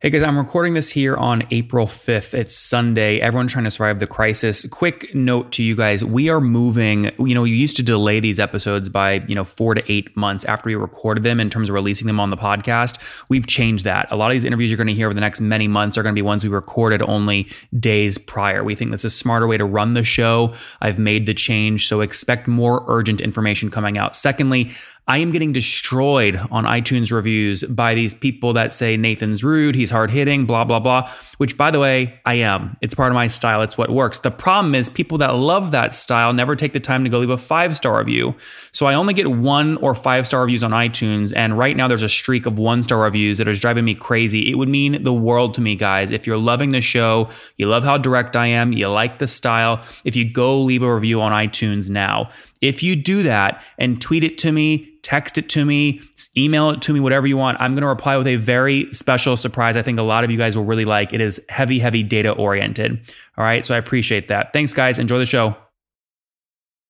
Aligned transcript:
Hey 0.00 0.10
guys, 0.10 0.22
I'm 0.24 0.36
recording 0.36 0.74
this 0.74 0.90
here 0.90 1.16
on 1.16 1.44
April 1.50 1.86
5th. 1.86 2.34
It's 2.34 2.54
Sunday. 2.54 3.18
Everyone's 3.18 3.50
trying 3.50 3.64
to 3.64 3.70
survive 3.70 3.98
the 3.98 4.06
crisis. 4.06 4.66
Quick 4.68 5.14
note 5.14 5.52
to 5.52 5.62
you 5.62 5.74
guys. 5.74 6.04
We 6.04 6.28
are 6.28 6.38
moving, 6.38 7.12
you 7.18 7.34
know, 7.34 7.40
we 7.40 7.52
used 7.52 7.78
to 7.78 7.82
delay 7.82 8.20
these 8.20 8.38
episodes 8.38 8.90
by, 8.90 9.24
you 9.26 9.34
know, 9.34 9.42
4 9.42 9.72
to 9.72 9.90
8 9.90 10.14
months 10.14 10.44
after 10.44 10.66
we 10.66 10.74
recorded 10.74 11.22
them 11.22 11.40
in 11.40 11.48
terms 11.48 11.70
of 11.70 11.74
releasing 11.74 12.06
them 12.06 12.20
on 12.20 12.28
the 12.28 12.36
podcast. 12.36 12.98
We've 13.30 13.46
changed 13.46 13.84
that. 13.84 14.06
A 14.10 14.16
lot 14.16 14.30
of 14.30 14.34
these 14.34 14.44
interviews 14.44 14.70
you're 14.70 14.76
going 14.76 14.86
to 14.88 14.92
hear 14.92 15.06
over 15.06 15.14
the 15.14 15.20
next 15.22 15.40
many 15.40 15.66
months 15.66 15.96
are 15.96 16.02
going 16.02 16.14
to 16.14 16.18
be 16.18 16.22
ones 16.22 16.44
we 16.44 16.50
recorded 16.50 17.00
only 17.00 17.48
days 17.80 18.18
prior. 18.18 18.62
We 18.62 18.74
think 18.74 18.90
that's 18.90 19.04
a 19.04 19.08
smarter 19.08 19.46
way 19.46 19.56
to 19.56 19.64
run 19.64 19.94
the 19.94 20.04
show. 20.04 20.52
I've 20.82 20.98
made 20.98 21.24
the 21.24 21.32
change, 21.32 21.88
so 21.88 22.02
expect 22.02 22.46
more 22.46 22.84
urgent 22.86 23.22
information 23.22 23.70
coming 23.70 23.96
out. 23.96 24.14
Secondly, 24.14 24.72
I 25.08 25.18
am 25.18 25.30
getting 25.30 25.52
destroyed 25.52 26.36
on 26.50 26.64
iTunes 26.64 27.12
reviews 27.12 27.62
by 27.62 27.94
these 27.94 28.12
people 28.12 28.52
that 28.54 28.72
say 28.72 28.96
Nathan's 28.96 29.44
rude, 29.44 29.76
he's 29.76 29.90
hard 29.90 30.10
hitting, 30.10 30.46
blah, 30.46 30.64
blah, 30.64 30.80
blah, 30.80 31.08
which 31.38 31.56
by 31.56 31.70
the 31.70 31.78
way, 31.78 32.18
I 32.24 32.34
am. 32.34 32.76
It's 32.80 32.94
part 32.94 33.12
of 33.12 33.14
my 33.14 33.28
style, 33.28 33.62
it's 33.62 33.78
what 33.78 33.90
works. 33.90 34.18
The 34.18 34.32
problem 34.32 34.74
is 34.74 34.90
people 34.90 35.18
that 35.18 35.36
love 35.36 35.70
that 35.70 35.94
style 35.94 36.32
never 36.32 36.56
take 36.56 36.72
the 36.72 36.80
time 36.80 37.04
to 37.04 37.10
go 37.10 37.20
leave 37.20 37.30
a 37.30 37.36
five 37.36 37.76
star 37.76 37.98
review. 37.98 38.34
So 38.72 38.86
I 38.86 38.94
only 38.94 39.14
get 39.14 39.30
one 39.30 39.76
or 39.76 39.94
five 39.94 40.26
star 40.26 40.40
reviews 40.40 40.64
on 40.64 40.72
iTunes. 40.72 41.32
And 41.36 41.56
right 41.56 41.76
now 41.76 41.86
there's 41.86 42.02
a 42.02 42.08
streak 42.08 42.44
of 42.44 42.58
one 42.58 42.82
star 42.82 42.98
reviews 42.98 43.38
that 43.38 43.46
is 43.46 43.60
driving 43.60 43.84
me 43.84 43.94
crazy. 43.94 44.50
It 44.50 44.56
would 44.56 44.68
mean 44.68 45.04
the 45.04 45.14
world 45.14 45.54
to 45.54 45.60
me, 45.60 45.76
guys. 45.76 46.10
If 46.10 46.26
you're 46.26 46.36
loving 46.36 46.70
the 46.70 46.80
show, 46.80 47.28
you 47.58 47.68
love 47.68 47.84
how 47.84 47.96
direct 47.96 48.34
I 48.34 48.46
am, 48.48 48.72
you 48.72 48.88
like 48.88 49.20
the 49.20 49.28
style, 49.28 49.84
if 50.04 50.16
you 50.16 50.28
go 50.28 50.60
leave 50.60 50.82
a 50.82 50.92
review 50.92 51.22
on 51.22 51.30
iTunes 51.30 51.88
now, 51.88 52.30
if 52.60 52.82
you 52.82 52.96
do 52.96 53.22
that 53.22 53.62
and 53.78 54.00
tweet 54.00 54.24
it 54.24 54.38
to 54.38 54.52
me, 54.52 54.90
text 55.02 55.38
it 55.38 55.48
to 55.50 55.64
me, 55.64 56.00
email 56.36 56.70
it 56.70 56.82
to 56.82 56.92
me, 56.92 57.00
whatever 57.00 57.26
you 57.26 57.36
want. 57.36 57.60
I'm 57.60 57.74
going 57.74 57.82
to 57.82 57.88
reply 57.88 58.16
with 58.16 58.26
a 58.26 58.36
very 58.36 58.92
special 58.92 59.36
surprise. 59.36 59.76
I 59.76 59.82
think 59.82 59.98
a 59.98 60.02
lot 60.02 60.24
of 60.24 60.30
you 60.30 60.38
guys 60.38 60.56
will 60.56 60.64
really 60.64 60.84
like. 60.84 61.12
It 61.12 61.20
is 61.20 61.40
heavy, 61.48 61.78
heavy 61.78 62.02
data 62.02 62.32
oriented. 62.32 63.14
All 63.36 63.44
right. 63.44 63.64
So 63.64 63.74
I 63.74 63.78
appreciate 63.78 64.28
that. 64.28 64.52
Thanks, 64.52 64.74
guys. 64.74 64.98
Enjoy 64.98 65.18
the 65.18 65.26
show 65.26 65.56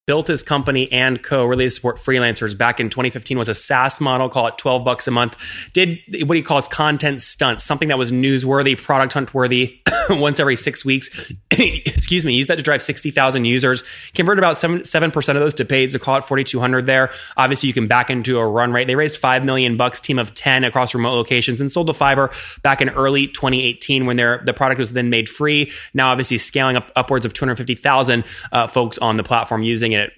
built 0.07 0.29
his 0.29 0.43
company 0.43 0.91
and 0.93 1.23
co 1.23 1.45
really 1.45 1.65
to 1.65 1.71
support 1.71 1.97
freelancers 1.97 2.57
back 2.57 2.81
in 2.81 2.89
2015 2.89 3.37
was 3.39 3.49
a 3.49 3.55
SaaS 3.55 4.01
model, 4.01 4.29
call 4.29 4.47
it 4.47 4.57
12 4.57 4.85
bucks 4.85 5.09
a 5.09 5.11
month. 5.11 5.37
Did 5.73 5.99
what 6.27 6.37
he 6.37 6.43
calls 6.43 6.69
content 6.69 7.21
stunts, 7.21 7.65
something 7.65 7.89
that 7.89 7.99
was 7.99 8.13
newsworthy, 8.13 8.81
product 8.81 9.13
hunt 9.13 9.35
worthy 9.35 9.81
once 10.21 10.41
every 10.41 10.57
six 10.57 10.85
weeks. 10.85 11.33
Excuse 11.51 12.25
me, 12.25 12.35
use 12.35 12.47
that 12.47 12.59
to 12.59 12.63
drive 12.63 12.83
60,000 12.83 13.45
users, 13.45 13.83
Convert 14.15 14.39
about 14.39 14.57
7, 14.57 14.81
7% 14.81 15.29
of 15.29 15.35
those 15.37 15.55
to 15.55 15.65
paid. 15.65 15.91
So 15.93 15.99
call 15.99 16.17
it 16.17 16.25
4,200 16.25 16.87
there. 16.87 17.11
Obviously, 17.37 17.67
you 17.67 17.73
can 17.75 17.89
back 17.89 18.11
into 18.11 18.39
a 18.39 18.47
run 18.47 18.73
rate. 18.73 18.87
They 18.87 18.95
raised 18.95 19.19
5 19.19 19.45
million 19.45 19.77
bucks, 19.77 20.01
team 20.01 20.19
of 20.19 20.35
10 20.35 20.65
across 20.65 20.95
remote 20.95 21.15
locations 21.15 21.61
and 21.61 21.71
sold 21.71 21.89
to 21.89 21.93
Fiverr 21.93 22.33
back 22.63 22.81
in 22.81 22.91
early 22.91 23.27
2018 23.27 24.07
when 24.07 24.17
their, 24.17 24.43
the 24.45 24.55
product 24.55 24.79
was 24.79 24.93
then 24.93 25.11
made 25.11 25.29
free. 25.29 25.73
Now, 25.95 26.11
obviously, 26.11 26.39
scaling 26.39 26.77
up 26.77 26.91
upwards 26.95 27.27
of 27.27 27.33
250,000 27.33 28.25
uh, 28.53 28.67
folks 28.67 28.99
on 28.99 29.17
the 29.17 29.25
platform 29.25 29.63
using 29.63 29.93
it 29.93 30.07
it. 30.07 30.13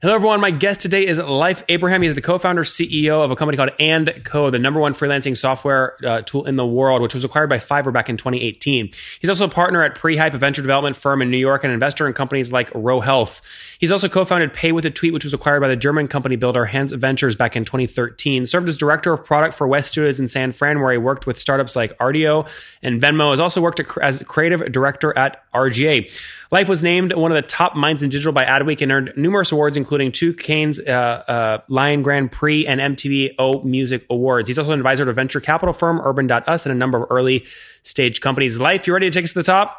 Hello, 0.00 0.14
everyone. 0.14 0.40
My 0.40 0.52
guest 0.52 0.78
today 0.78 1.04
is 1.04 1.18
Leif 1.18 1.64
Abraham. 1.68 2.02
He's 2.02 2.14
the 2.14 2.20
co-founder, 2.20 2.62
CEO 2.62 3.24
of 3.24 3.32
a 3.32 3.34
company 3.34 3.56
called 3.56 3.72
And 3.80 4.22
Co, 4.24 4.48
the 4.48 4.60
number 4.60 4.78
one 4.78 4.94
freelancing 4.94 5.36
software 5.36 5.96
uh, 6.06 6.22
tool 6.22 6.46
in 6.46 6.54
the 6.54 6.64
world, 6.64 7.02
which 7.02 7.14
was 7.14 7.24
acquired 7.24 7.48
by 7.48 7.58
Fiverr 7.58 7.92
back 7.92 8.08
in 8.08 8.16
2018. 8.16 8.92
He's 9.18 9.28
also 9.28 9.46
a 9.46 9.48
partner 9.48 9.82
at 9.82 9.96
Prehype, 9.96 10.34
a 10.34 10.38
venture 10.38 10.62
development 10.62 10.94
firm 10.94 11.20
in 11.20 11.32
New 11.32 11.36
York, 11.36 11.64
and 11.64 11.72
an 11.72 11.74
investor 11.74 12.06
in 12.06 12.12
companies 12.12 12.52
like 12.52 12.70
Ro 12.76 13.00
Health. 13.00 13.42
He's 13.80 13.90
also 13.90 14.08
co-founded 14.08 14.54
Pay 14.54 14.70
with 14.70 14.84
a 14.84 14.90
Tweet, 14.90 15.12
which 15.12 15.24
was 15.24 15.34
acquired 15.34 15.62
by 15.62 15.66
the 15.66 15.74
German 15.74 16.06
company 16.06 16.36
builder 16.36 16.66
Hanse 16.66 16.92
Ventures 16.92 17.34
back 17.34 17.56
in 17.56 17.64
2013. 17.64 18.46
Served 18.46 18.68
as 18.68 18.76
director 18.76 19.12
of 19.12 19.24
product 19.24 19.52
for 19.52 19.66
West 19.66 19.88
Studios 19.88 20.20
in 20.20 20.28
San 20.28 20.52
Fran, 20.52 20.80
where 20.80 20.92
he 20.92 20.98
worked 20.98 21.26
with 21.26 21.40
startups 21.40 21.74
like 21.74 21.98
Rdio 21.98 22.48
and 22.84 23.02
Venmo. 23.02 23.32
Has 23.32 23.40
also 23.40 23.60
worked 23.60 23.80
as 24.00 24.22
creative 24.22 24.70
director 24.70 25.18
at 25.18 25.42
RGA. 25.52 26.08
Life 26.50 26.68
was 26.68 26.82
named 26.82 27.12
one 27.14 27.30
of 27.30 27.34
the 27.34 27.42
top 27.42 27.76
minds 27.76 28.02
in 28.02 28.10
digital 28.10 28.32
by 28.32 28.44
Adweek 28.44 28.80
and 28.80 28.90
earned 28.90 29.12
numerous 29.16 29.52
awards, 29.52 29.76
including 29.76 29.87
two 30.12 30.34
Cannes 30.34 30.80
uh, 30.80 30.90
uh, 30.90 31.58
Lion 31.68 32.02
Grand 32.02 32.30
Prix 32.30 32.66
and 32.66 32.80
MTV 32.80 33.34
O 33.38 33.62
Music 33.62 34.04
Awards. 34.10 34.48
He's 34.48 34.58
also 34.58 34.72
an 34.72 34.78
advisor 34.78 35.04
to 35.04 35.12
venture 35.12 35.40
capital 35.40 35.72
firm 35.72 36.00
Urban.us 36.00 36.66
and 36.66 36.72
a 36.72 36.76
number 36.76 37.02
of 37.02 37.06
early 37.10 37.44
stage 37.82 38.20
companies. 38.20 38.60
Leif, 38.60 38.86
you 38.86 38.92
ready 38.92 39.08
to 39.08 39.10
take 39.10 39.24
us 39.24 39.32
to 39.32 39.38
the 39.38 39.44
top? 39.44 39.76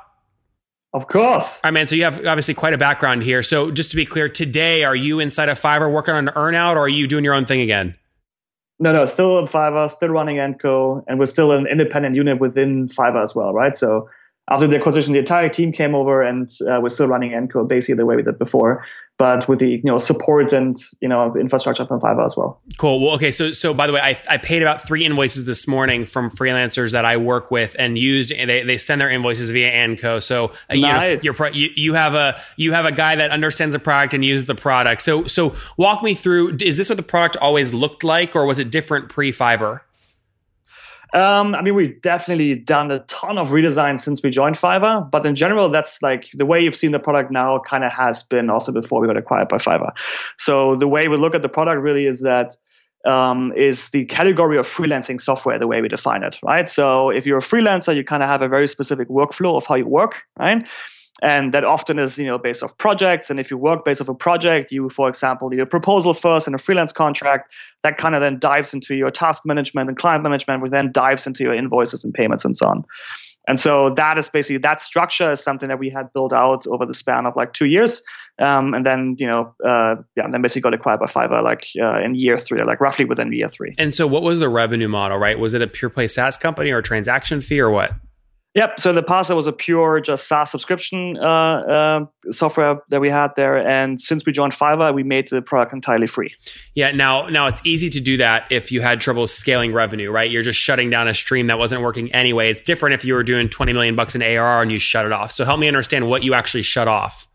Of 0.94 1.08
course. 1.08 1.58
All 1.58 1.68
right, 1.70 1.74
man. 1.74 1.88
So 1.88 1.96
you 1.96 2.04
have 2.04 2.26
obviously 2.26 2.56
quite 2.56 2.74
a 2.74 2.78
background 2.78 3.22
here. 3.22 3.44
So 3.44 3.70
just 3.70 3.92
to 3.92 3.96
be 3.96 4.06
clear, 4.06 4.28
today, 4.28 4.84
are 4.84 4.96
you 4.96 5.20
inside 5.20 5.50
of 5.50 5.60
Fiverr 5.60 5.92
working 5.92 6.16
on 6.16 6.28
an 6.28 6.34
earnout 6.34 6.76
or 6.76 6.80
are 6.80 6.90
you 6.90 7.08
doing 7.08 7.24
your 7.24 7.36
own 7.36 7.46
thing 7.46 7.62
again? 7.62 7.96
No, 8.80 8.94
no, 8.94 9.06
still 9.06 9.38
in 9.40 9.46
Fiverr, 9.46 9.90
still 9.92 10.10
running 10.10 10.40
And 10.40 10.60
Co, 10.60 11.04
and 11.08 11.20
we're 11.20 11.26
still 11.26 11.52
an 11.52 11.68
independent 11.68 12.16
unit 12.16 12.40
within 12.40 12.88
Fiverr 12.88 13.22
as 13.22 13.36
well, 13.36 13.54
right? 13.54 13.76
So 13.76 14.10
after 14.50 14.68
the 14.68 14.78
acquisition, 14.78 15.14
the 15.14 15.20
entire 15.20 15.50
team 15.50 15.72
came 15.72 15.94
over, 15.94 16.22
and 16.22 16.50
uh, 16.62 16.80
we're 16.82 16.90
still 16.90 17.08
running 17.08 17.34
And 17.34 17.52
Co 17.52 17.64
basically 17.64 17.96
the 17.96 18.06
way 18.06 18.16
we 18.16 18.24
did 18.24 18.40
before, 18.40 18.84
but 19.18 19.48
with 19.48 19.60
the 19.60 19.70
you 19.70 19.84
know 19.84 19.98
support 19.98 20.52
and 20.54 20.76
you 21.02 21.08
know 21.08 21.36
infrastructure 21.36 21.86
from 21.86 22.00
Fiverr 22.00 22.26
as 22.26 22.36
well. 22.36 22.60
Cool. 22.78 23.00
Well, 23.00 23.16
okay. 23.16 23.32
So 23.32 23.52
so 23.52 23.74
by 23.74 23.86
the 23.86 23.94
way, 23.94 24.02
I, 24.02 24.20
I 24.28 24.38
paid 24.38 24.62
about 24.62 24.82
three 24.82 25.06
invoices 25.06 25.46
this 25.46 25.68
morning 25.68 26.06
from 26.06 26.32
freelancers 26.32 26.94
that 26.94 27.06
I 27.06 27.18
work 27.18 27.52
with 27.52 27.76
and 27.78 27.98
used. 27.98 28.32
And 28.32 28.50
they, 28.50 28.64
they 28.64 28.78
send 28.78 29.02
their 29.02 29.10
invoices 29.10 29.52
via 29.52 29.70
And 29.70 30.00
Co. 30.00 30.20
So 30.20 30.48
uh, 30.70 30.76
nice. 30.76 31.24
you, 31.24 31.32
know, 31.38 31.48
you 31.48 31.70
you 31.76 31.94
have 31.94 32.16
a 32.16 32.42
you 32.56 32.74
have 32.74 32.86
a 32.86 32.92
guy 32.92 33.16
that 33.18 33.32
understands 33.32 33.74
the 33.74 33.80
product 33.80 34.14
and 34.14 34.26
uses 34.26 34.48
the 34.48 34.56
product. 34.56 35.02
So 35.02 35.26
so 35.26 35.56
walk 35.78 36.02
me 36.02 36.16
through. 36.16 36.58
Is 36.62 36.78
this 36.78 36.90
what 36.90 36.98
the 36.98 37.04
product 37.04 37.38
always 37.38 37.74
looked 37.74 38.04
like, 38.04 38.36
or 38.36 38.46
was 38.46 38.58
it 38.58 38.72
different 38.72 39.10
pre 39.10 39.32
Fiverr? 39.32 39.82
Um, 41.14 41.56
I 41.56 41.62
mean, 41.62 41.76
we've 41.76 42.02
definitely 42.02 42.56
done 42.56 42.92
a 42.92 43.00
ton 43.00 43.38
of 43.38 43.50
redesign 43.50 44.00
since 44.00 44.22
we 44.22 44.30
joined 44.30 44.56
Fiverr, 44.56 45.10
but 45.10 45.26
in 45.26 45.36
general, 45.36 45.70
that's 45.70 46.02
like 46.02 46.30
the 46.34 46.46
way 46.46 46.62
you've 46.62 46.76
seen 46.76 46.92
the 46.92 47.00
product 47.00 47.32
now 47.32 47.60
kind 47.60 47.84
of 47.84 47.92
has 47.92 48.24
been 48.24 48.50
also 48.50 48.72
before 48.72 49.02
we 49.02 49.08
got 49.08 49.18
acquired 49.18 49.48
by 49.48 49.58
Fiverr. 49.58 49.92
So 50.38 50.76
the 50.76 50.88
way 50.88 51.08
we 51.08 51.18
look 51.18 51.34
at 51.34 51.42
the 51.42 51.50
product 51.50 51.82
really 51.82 52.06
is 52.06 52.22
that 52.22 52.56
um, 53.06 53.54
is 53.56 53.90
the 53.90 54.06
category 54.06 54.58
of 54.58 54.68
freelancing 54.68 55.20
software 55.20 55.58
the 55.58 55.68
way 55.68 55.82
we 55.82 55.88
define 55.88 56.24
it, 56.24 56.38
right? 56.44 56.70
So 56.70 57.10
if 57.10 57.26
you're 57.26 57.38
a 57.38 57.42
freelancer, 57.42 57.96
you 57.96 58.04
kind 58.04 58.22
of 58.22 58.30
have 58.30 58.42
a 58.42 58.48
very 58.48 58.68
specific 58.68 59.08
workflow 59.08 59.56
of 59.56 59.66
how 59.66 59.76
you 59.76 59.88
work, 59.88 60.24
right? 60.38 60.68
And 61.22 61.54
that 61.54 61.64
often 61.64 62.00
is 62.00 62.18
you 62.18 62.28
know 62.28 62.38
based 62.38 62.64
off 62.64 62.78
projects. 62.78 63.30
And 63.30 63.40
if 63.40 63.52
you 63.52 63.58
work 63.58 63.86
based 63.86 64.02
off 64.02 64.10
a 64.10 64.16
project 64.16 64.72
you 64.72 64.90
for 64.90 65.10
example 65.10 65.50
need 65.50 65.60
a 65.60 65.66
proposal 65.66 66.14
first 66.14 66.48
and 66.48 66.56
a 66.56 66.60
freelance 66.60 66.94
contract 66.94 67.52
that 67.84 67.98
kind 67.98 68.16
of 68.16 68.22
then 68.22 68.40
dives 68.40 68.74
into 68.74 68.96
your 68.96 69.12
task 69.12 69.46
management 69.46 69.90
and 69.90 69.98
client 69.98 70.24
management 70.24 70.62
which 70.62 70.72
then 70.72 70.92
dives 70.92 71.28
into 71.28 71.44
your 71.44 71.54
invoices 71.54 72.04
and 72.04 72.14
payments 72.14 72.46
and 72.46 72.56
so 72.56 72.68
on. 72.68 72.86
And 73.48 73.60
so 73.60 73.92
that 73.96 74.20
is 74.20 74.30
basically 74.30 74.58
that 74.58 74.82
structure 74.82 75.32
is 75.32 75.44
something 75.44 75.70
that 75.70 75.80
we 75.80 75.90
had 75.90 76.14
built 76.14 76.34
out 76.34 76.68
over 76.68 76.86
the 76.86 76.94
span 76.94 77.26
of 77.26 77.36
like 77.36 77.54
two 77.54 77.66
years. 77.66 78.04
Um, 78.38 78.74
and 78.74 78.86
then 78.86 79.16
you 79.18 79.28
know 79.28 79.54
uh, 79.66 79.96
yeah 80.16 80.24
and 80.24 80.34
then 80.34 80.42
basically 80.42 80.62
got 80.62 80.74
acquired 80.74 81.00
by 81.00 81.08
fiverr 81.08 81.44
like 81.44 81.68
uh, 81.82 82.00
in 82.00 82.16
year 82.16 82.38
three 82.38 82.64
like 82.64 82.80
roughly 82.80 83.06
within 83.06 83.32
year 83.34 83.48
three. 83.48 83.76
And 83.78 83.94
so 83.94 84.08
what 84.08 84.24
was 84.24 84.40
the 84.40 84.50
revenue 84.50 84.88
model 84.88 85.18
right? 85.18 85.38
Was 85.38 85.54
it 85.54 85.62
a 85.62 85.68
pure 85.68 85.90
play 85.90 86.08
saas 86.08 86.38
company 86.38 86.72
or 86.72 86.78
a 86.78 86.84
transaction 86.84 87.42
fee 87.42 87.60
or 87.60 87.70
what 87.70 87.94
Yep. 88.56 88.80
So 88.80 88.90
in 88.90 88.96
the 88.96 89.04
past 89.04 89.30
it 89.30 89.36
was 89.36 89.46
a 89.46 89.54
pure 89.54 90.00
just 90.00 90.28
SaaS 90.28 90.50
subscription 90.50 91.18
uh, 91.18 91.26
uh, 91.26 92.06
software 92.32 92.82
that 92.90 93.00
we 93.00 93.10
had 93.10 93.36
there, 93.36 93.58
and 93.58 94.00
since 94.00 94.26
we 94.26 94.32
joined 94.32 94.54
Fiverr, 94.54 94.94
we 94.94 95.04
made 95.04 95.28
the 95.28 95.42
product 95.42 95.72
entirely 95.72 96.08
free. 96.08 96.34
Yeah. 96.74 96.92
Now, 96.92 97.28
now 97.28 97.46
it's 97.48 97.62
easy 97.64 97.90
to 97.92 98.00
do 98.00 98.18
that 98.18 98.46
if 98.50 98.72
you 98.72 98.82
had 98.82 99.02
trouble 99.02 99.28
scaling 99.28 99.72
revenue, 99.72 100.10
right? 100.10 100.30
You're 100.30 100.42
just 100.42 100.60
shutting 100.60 100.90
down 100.90 101.08
a 101.08 101.14
stream 101.14 101.48
that 101.48 101.60
wasn't 101.60 101.84
working 101.84 102.12
anyway. 102.12 102.50
It's 102.50 102.64
different 102.64 102.96
if 102.96 103.06
you 103.06 103.14
were 103.14 103.24
doing 103.24 103.50
20 103.50 103.72
million 103.72 103.96
bucks 103.96 104.16
in 104.16 104.24
ARR 104.24 104.64
and 104.64 104.72
you 104.72 104.80
shut 104.80 105.06
it 105.06 105.12
off. 105.12 105.32
So 105.32 105.46
help 105.46 105.60
me 105.60 105.68
understand 105.68 106.10
what 106.10 106.24
you 106.24 106.34
actually 106.34 106.64
shut 106.64 106.88
off. 106.88 107.28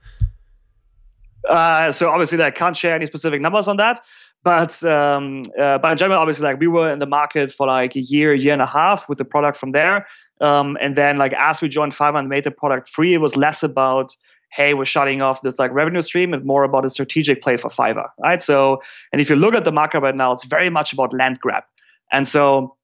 Uh, 1.48 1.92
so 1.92 2.10
obviously, 2.10 2.42
I 2.42 2.50
can't 2.50 2.76
share 2.76 2.94
any 2.96 3.06
specific 3.06 3.40
numbers 3.40 3.68
on 3.68 3.76
that 3.76 4.00
but 4.44 4.84
um, 4.84 5.42
uh, 5.58 5.78
but 5.78 5.92
in 5.92 5.98
general, 5.98 6.20
obviously, 6.20 6.44
like 6.44 6.60
we 6.60 6.68
were 6.68 6.92
in 6.92 6.98
the 6.98 7.06
market 7.06 7.50
for 7.50 7.66
like 7.66 7.96
a 7.96 8.00
year, 8.00 8.34
year 8.34 8.52
and 8.52 8.60
a 8.60 8.66
half 8.66 9.08
with 9.08 9.16
the 9.16 9.24
product 9.24 9.56
from 9.56 9.72
there. 9.72 10.06
Um, 10.44 10.76
and 10.80 10.94
then 10.94 11.16
like 11.16 11.32
as 11.32 11.62
we 11.62 11.68
joined 11.68 11.92
Fiverr 11.92 12.18
and 12.18 12.28
made 12.28 12.44
the 12.44 12.50
product 12.50 12.88
free, 12.88 13.14
it 13.14 13.18
was 13.18 13.36
less 13.36 13.62
about 13.62 14.14
hey, 14.52 14.72
we're 14.72 14.84
shutting 14.84 15.20
off 15.20 15.40
this 15.40 15.58
like 15.58 15.72
revenue 15.72 16.00
stream 16.00 16.32
and 16.32 16.44
more 16.44 16.62
about 16.62 16.84
a 16.84 16.90
strategic 16.90 17.42
play 17.42 17.56
for 17.56 17.68
Fiverr, 17.68 18.08
right? 18.22 18.40
So, 18.40 18.80
and 19.12 19.20
if 19.20 19.28
you 19.28 19.34
look 19.34 19.52
at 19.54 19.64
the 19.64 19.72
market 19.72 19.98
right 20.00 20.14
now, 20.14 20.30
it's 20.30 20.44
very 20.44 20.70
much 20.70 20.92
about 20.92 21.12
land 21.12 21.40
grab. 21.40 21.64
And 22.12 22.28
so 22.28 22.76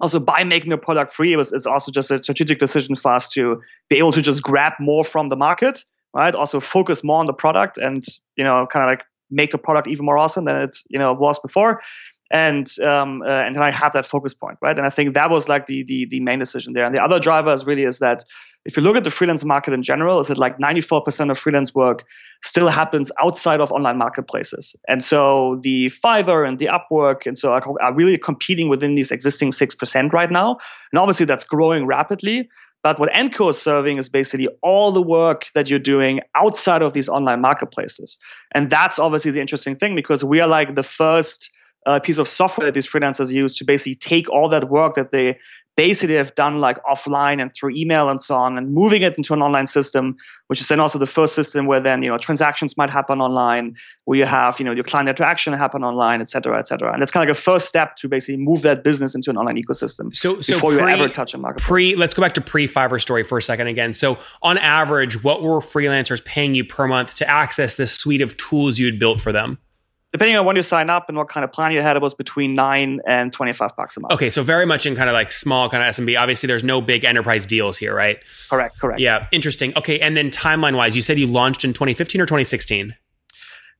also 0.00 0.20
by 0.20 0.44
making 0.44 0.68
the 0.68 0.76
product 0.76 1.10
free, 1.10 1.32
it 1.32 1.36
was 1.36 1.50
it's 1.50 1.66
also 1.66 1.90
just 1.90 2.10
a 2.10 2.22
strategic 2.22 2.58
decision 2.58 2.94
for 2.94 3.14
us 3.14 3.30
to 3.30 3.62
be 3.88 3.96
able 3.96 4.12
to 4.12 4.20
just 4.20 4.42
grab 4.42 4.74
more 4.78 5.02
from 5.02 5.30
the 5.30 5.36
market, 5.36 5.82
right? 6.12 6.34
Also 6.34 6.60
focus 6.60 7.02
more 7.02 7.20
on 7.20 7.26
the 7.26 7.32
product 7.32 7.78
and, 7.78 8.04
you 8.36 8.44
know, 8.44 8.66
kind 8.70 8.84
of 8.84 8.90
like 8.90 9.06
make 9.30 9.50
the 9.50 9.58
product 9.58 9.88
even 9.88 10.04
more 10.04 10.18
awesome 10.18 10.44
than 10.44 10.56
it, 10.56 10.76
you 10.90 10.98
know, 10.98 11.14
was 11.14 11.38
before 11.38 11.80
and 12.30 12.68
um, 12.80 13.22
uh, 13.22 13.26
and 13.26 13.56
I 13.56 13.70
have 13.70 13.92
that 13.92 14.06
focus 14.06 14.34
point, 14.34 14.58
right? 14.60 14.76
And 14.76 14.86
I 14.86 14.90
think 14.90 15.14
that 15.14 15.30
was 15.30 15.48
like 15.48 15.66
the, 15.66 15.82
the 15.84 16.06
the 16.06 16.20
main 16.20 16.38
decision 16.38 16.72
there. 16.72 16.84
And 16.84 16.94
the 16.94 17.02
other 17.02 17.20
driver 17.20 17.52
is 17.52 17.64
really 17.66 17.82
is 17.82 17.98
that 17.98 18.24
if 18.64 18.78
you 18.78 18.82
look 18.82 18.96
at 18.96 19.04
the 19.04 19.10
freelance 19.10 19.44
market 19.44 19.74
in 19.74 19.82
general, 19.82 20.20
is 20.20 20.28
that 20.28 20.38
like 20.38 20.58
94% 20.58 21.30
of 21.30 21.38
freelance 21.38 21.74
work 21.74 22.04
still 22.42 22.68
happens 22.68 23.12
outside 23.20 23.60
of 23.60 23.70
online 23.72 23.98
marketplaces. 23.98 24.74
And 24.88 25.04
so 25.04 25.58
the 25.60 25.86
Fiverr 25.86 26.48
and 26.48 26.58
the 26.58 26.66
Upwork 26.66 27.26
and 27.26 27.36
so 27.36 27.52
are, 27.52 27.62
are 27.82 27.92
really 27.92 28.16
competing 28.16 28.68
within 28.68 28.94
these 28.94 29.12
existing 29.12 29.50
6% 29.50 30.12
right 30.12 30.30
now. 30.30 30.56
And 30.92 30.98
obviously 30.98 31.26
that's 31.26 31.44
growing 31.44 31.86
rapidly. 31.86 32.48
But 32.82 32.98
what 32.98 33.10
And 33.14 33.34
Co 33.34 33.48
is 33.48 33.60
serving 33.60 33.96
is 33.96 34.08
basically 34.08 34.48
all 34.62 34.92
the 34.92 35.02
work 35.02 35.46
that 35.54 35.68
you're 35.68 35.78
doing 35.78 36.20
outside 36.34 36.82
of 36.82 36.92
these 36.92 37.08
online 37.08 37.40
marketplaces. 37.40 38.18
And 38.52 38.68
that's 38.68 38.98
obviously 38.98 39.30
the 39.30 39.40
interesting 39.40 39.74
thing 39.74 39.94
because 39.94 40.22
we 40.24 40.40
are 40.40 40.48
like 40.48 40.74
the 40.74 40.82
first 40.82 41.50
uh, 41.86 42.00
piece 42.00 42.18
of 42.18 42.28
software 42.28 42.66
that 42.66 42.74
these 42.74 42.90
freelancers 42.90 43.30
use 43.32 43.56
to 43.58 43.64
basically 43.64 43.94
take 43.94 44.30
all 44.30 44.48
that 44.48 44.68
work 44.68 44.94
that 44.94 45.10
they 45.10 45.38
basically 45.76 46.16
have 46.16 46.34
done 46.34 46.60
like 46.60 46.82
offline 46.84 47.40
and 47.40 47.52
through 47.52 47.70
email 47.74 48.08
and 48.08 48.22
so 48.22 48.36
on 48.36 48.56
and 48.56 48.72
moving 48.72 49.02
it 49.02 49.16
into 49.16 49.34
an 49.34 49.42
online 49.42 49.66
system 49.66 50.16
which 50.46 50.60
is 50.60 50.68
then 50.68 50.78
also 50.78 50.98
the 50.98 51.06
first 51.06 51.34
system 51.34 51.66
where 51.66 51.80
then 51.80 52.02
you 52.02 52.08
know 52.08 52.18
transactions 52.18 52.76
might 52.76 52.90
happen 52.90 53.20
online 53.20 53.74
where 54.04 54.18
you 54.18 54.24
have 54.24 54.58
you 54.60 54.64
know 54.64 54.72
your 54.72 54.84
client 54.84 55.08
interaction 55.08 55.52
happen 55.52 55.82
online 55.82 56.20
et 56.20 56.28
cetera 56.28 56.58
et 56.58 56.68
cetera. 56.68 56.92
And 56.92 57.02
that's 57.02 57.10
kind 57.10 57.28
of 57.28 57.34
like 57.34 57.36
a 57.36 57.40
first 57.40 57.66
step 57.66 57.96
to 57.96 58.08
basically 58.08 58.36
move 58.36 58.62
that 58.62 58.84
business 58.84 59.14
into 59.14 59.30
an 59.30 59.36
online 59.36 59.56
ecosystem 59.56 60.14
so, 60.14 60.40
so 60.40 60.54
before 60.54 60.72
pre, 60.72 60.80
you 60.80 60.88
ever 60.88 61.08
touch 61.08 61.34
a 61.34 61.38
market 61.38 61.60
pre 61.60 61.96
let's 61.96 62.14
go 62.14 62.22
back 62.22 62.34
to 62.34 62.40
pre 62.40 62.68
fiverr 62.68 63.00
story 63.00 63.24
for 63.24 63.38
a 63.38 63.42
second 63.42 63.66
again. 63.66 63.92
So 63.92 64.18
on 64.42 64.58
average 64.58 65.24
what 65.24 65.42
were 65.42 65.58
freelancers 65.58 66.24
paying 66.24 66.54
you 66.54 66.64
per 66.64 66.86
month 66.86 67.16
to 67.16 67.28
access 67.28 67.74
this 67.74 67.92
suite 67.92 68.20
of 68.20 68.36
tools 68.36 68.78
you 68.78 68.86
had 68.86 69.00
built 69.00 69.20
for 69.20 69.32
them 69.32 69.58
depending 70.14 70.36
on 70.36 70.46
when 70.46 70.54
you 70.54 70.62
sign 70.62 70.90
up 70.90 71.08
and 71.08 71.18
what 71.18 71.28
kind 71.28 71.42
of 71.42 71.50
plan 71.50 71.72
you 71.72 71.82
had, 71.82 71.96
it 71.96 72.00
was 72.00 72.14
between 72.14 72.54
nine 72.54 73.00
and 73.04 73.32
25 73.32 73.74
bucks 73.76 73.96
a 73.96 74.00
month. 74.00 74.14
Okay. 74.14 74.30
So 74.30 74.44
very 74.44 74.64
much 74.64 74.86
in 74.86 74.94
kind 74.94 75.08
of 75.08 75.12
like 75.12 75.32
small 75.32 75.68
kind 75.68 75.82
of 75.82 75.92
SMB. 75.92 76.16
Obviously 76.16 76.46
there's 76.46 76.62
no 76.62 76.80
big 76.80 77.04
enterprise 77.04 77.44
deals 77.44 77.78
here, 77.78 77.92
right? 77.92 78.18
Correct. 78.48 78.78
Correct. 78.78 79.00
Yeah. 79.00 79.26
Interesting. 79.32 79.76
Okay. 79.76 79.98
And 79.98 80.16
then 80.16 80.30
timeline 80.30 80.76
wise, 80.76 80.94
you 80.94 81.02
said 81.02 81.18
you 81.18 81.26
launched 81.26 81.64
in 81.64 81.72
2015 81.72 82.20
or 82.20 82.26
2016? 82.26 82.94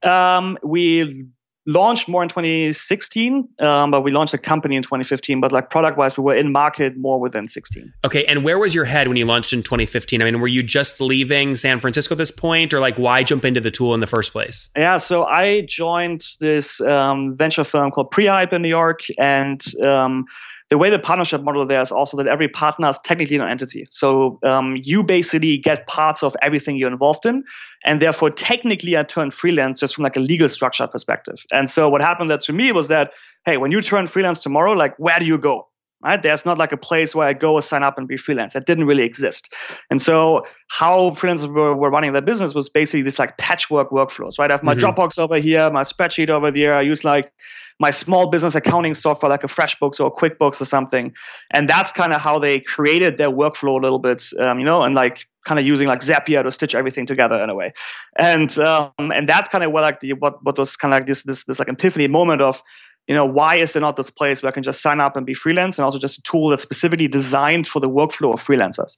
Um, 0.02 0.58
we 0.64 1.28
launched 1.66 2.08
more 2.08 2.22
in 2.22 2.28
2016, 2.28 3.48
um, 3.60 3.90
but 3.90 4.02
we 4.02 4.10
launched 4.10 4.34
a 4.34 4.38
company 4.38 4.76
in 4.76 4.82
2015. 4.82 5.40
But 5.40 5.52
like 5.52 5.70
product 5.70 5.96
wise, 5.96 6.16
we 6.16 6.24
were 6.24 6.34
in 6.34 6.52
market 6.52 6.96
more 6.96 7.18
within 7.18 7.46
16. 7.46 7.92
Okay, 8.04 8.24
and 8.26 8.44
where 8.44 8.58
was 8.58 8.74
your 8.74 8.84
head 8.84 9.08
when 9.08 9.16
you 9.16 9.24
launched 9.24 9.52
in 9.52 9.62
2015? 9.62 10.20
I 10.20 10.24
mean, 10.24 10.40
were 10.40 10.48
you 10.48 10.62
just 10.62 11.00
leaving 11.00 11.56
San 11.56 11.80
Francisco 11.80 12.14
at 12.14 12.18
this 12.18 12.30
point, 12.30 12.74
or 12.74 12.80
like 12.80 12.96
why 12.96 13.22
jump 13.22 13.44
into 13.44 13.60
the 13.60 13.70
tool 13.70 13.94
in 13.94 14.00
the 14.00 14.06
first 14.06 14.32
place? 14.32 14.70
Yeah, 14.76 14.98
so 14.98 15.24
I 15.24 15.62
joined 15.62 16.24
this 16.40 16.80
um, 16.80 17.34
venture 17.34 17.64
firm 17.64 17.90
called 17.90 18.10
Prehype 18.10 18.52
in 18.52 18.62
New 18.62 18.68
York, 18.68 19.00
and 19.18 19.62
um, 19.82 20.26
the 20.74 20.78
way 20.78 20.90
the 20.90 20.98
partnership 20.98 21.40
model 21.44 21.64
there 21.64 21.80
is 21.80 21.92
also 21.92 22.16
that 22.16 22.26
every 22.26 22.48
partner 22.48 22.88
is 22.88 22.98
technically 22.98 23.36
an 23.36 23.48
entity. 23.48 23.86
So 23.92 24.40
um, 24.42 24.76
you 24.82 25.04
basically 25.04 25.56
get 25.56 25.86
parts 25.86 26.24
of 26.24 26.34
everything 26.42 26.74
you're 26.74 26.90
involved 26.90 27.26
in, 27.26 27.44
and 27.84 28.02
therefore 28.02 28.30
technically 28.30 28.98
I 28.98 29.04
turned 29.04 29.32
freelance 29.32 29.78
just 29.78 29.94
from 29.94 30.02
like 30.02 30.16
a 30.16 30.20
legal 30.20 30.48
structure 30.48 30.88
perspective. 30.88 31.44
And 31.52 31.70
so 31.70 31.88
what 31.88 32.00
happened 32.00 32.28
there 32.28 32.38
to 32.38 32.52
me 32.52 32.72
was 32.72 32.88
that 32.88 33.12
hey, 33.44 33.56
when 33.56 33.70
you 33.70 33.82
turn 33.82 34.08
freelance 34.08 34.42
tomorrow, 34.42 34.72
like 34.72 34.98
where 34.98 35.16
do 35.20 35.26
you 35.26 35.38
go? 35.38 35.68
Right? 36.02 36.20
There's 36.20 36.44
not 36.44 36.58
like 36.58 36.72
a 36.72 36.76
place 36.76 37.14
where 37.14 37.28
I 37.28 37.34
go 37.34 37.60
sign 37.60 37.84
up 37.84 37.96
and 37.96 38.08
be 38.08 38.16
freelance. 38.16 38.54
That 38.54 38.66
didn't 38.66 38.86
really 38.86 39.04
exist. 39.04 39.54
And 39.90 40.02
so 40.02 40.44
how 40.66 41.10
freelancers 41.10 41.54
were, 41.54 41.76
were 41.76 41.88
running 41.88 42.12
their 42.14 42.20
business 42.20 42.52
was 42.52 42.68
basically 42.68 43.02
this 43.02 43.20
like 43.20 43.38
patchwork 43.38 43.90
workflows, 43.90 44.40
right? 44.40 44.50
I 44.50 44.54
have 44.54 44.64
my 44.64 44.74
mm-hmm. 44.74 45.00
Dropbox 45.00 45.20
over 45.20 45.38
here, 45.38 45.70
my 45.70 45.82
spreadsheet 45.82 46.30
over 46.30 46.50
there. 46.50 46.74
I 46.74 46.80
use 46.80 47.04
like 47.04 47.30
my 47.80 47.90
small 47.90 48.28
business 48.30 48.54
accounting 48.54 48.94
software 48.94 49.30
like 49.30 49.44
a 49.44 49.48
FreshBooks 49.48 50.00
or 50.00 50.06
a 50.06 50.10
QuickBooks 50.10 50.60
or 50.60 50.64
something. 50.64 51.12
And 51.52 51.68
that's 51.68 51.92
kind 51.92 52.12
of 52.12 52.20
how 52.20 52.38
they 52.38 52.60
created 52.60 53.16
their 53.16 53.30
workflow 53.30 53.78
a 53.78 53.82
little 53.82 53.98
bit, 53.98 54.24
um, 54.38 54.58
you 54.58 54.64
know, 54.64 54.82
and 54.82 54.94
like 54.94 55.26
kind 55.44 55.58
of 55.58 55.66
using 55.66 55.88
like 55.88 56.00
Zapier 56.00 56.42
to 56.42 56.50
stitch 56.50 56.74
everything 56.74 57.06
together 57.06 57.42
in 57.42 57.50
a 57.50 57.54
way. 57.54 57.74
And 58.16 58.56
um, 58.58 58.92
and 58.98 59.28
that's 59.28 59.48
kind 59.48 59.64
of 59.64 59.72
what 59.72 59.82
like 59.82 60.00
the 60.00 60.12
what 60.14 60.44
what 60.44 60.58
was 60.58 60.76
kind 60.76 60.94
of 60.94 61.00
like 61.00 61.06
this 61.06 61.24
this 61.24 61.44
this 61.44 61.58
like 61.58 61.68
epiphany 61.68 62.08
moment 62.08 62.40
of 62.40 62.62
you 63.06 63.14
know 63.14 63.24
why 63.24 63.56
is 63.56 63.72
there 63.72 63.82
not 63.82 63.96
this 63.96 64.10
place 64.10 64.42
where 64.42 64.50
i 64.50 64.52
can 64.52 64.62
just 64.62 64.80
sign 64.80 65.00
up 65.00 65.16
and 65.16 65.26
be 65.26 65.34
freelance 65.34 65.78
and 65.78 65.84
also 65.84 65.98
just 65.98 66.18
a 66.18 66.22
tool 66.22 66.48
that's 66.48 66.62
specifically 66.62 67.08
designed 67.08 67.66
for 67.66 67.80
the 67.80 67.88
workflow 67.88 68.32
of 68.32 68.40
freelancers 68.40 68.96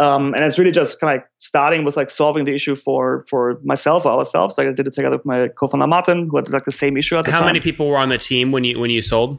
um, 0.00 0.34
and 0.34 0.42
it's 0.44 0.58
really 0.58 0.70
just 0.70 0.98
kind 0.98 1.14
of 1.14 1.20
like 1.20 1.28
starting 1.38 1.84
with 1.84 1.96
like 1.96 2.08
solving 2.08 2.44
the 2.44 2.54
issue 2.54 2.74
for 2.74 3.22
for 3.28 3.60
myself 3.62 4.06
or 4.06 4.12
ourselves. 4.12 4.56
Like 4.56 4.66
I 4.66 4.72
did 4.72 4.86
it 4.86 4.94
together 4.94 5.18
with 5.18 5.26
my 5.26 5.48
co-founder 5.48 5.86
Martin, 5.86 6.28
who 6.28 6.36
had 6.36 6.48
like 6.48 6.64
the 6.64 6.72
same 6.72 6.96
issue 6.96 7.16
at 7.16 7.26
the 7.26 7.32
How 7.32 7.40
time. 7.40 7.46
many 7.46 7.60
people 7.60 7.86
were 7.86 7.98
on 7.98 8.08
the 8.08 8.18
team 8.18 8.50
when 8.50 8.64
you 8.64 8.80
when 8.80 8.90
you 8.90 9.02
sold? 9.02 9.38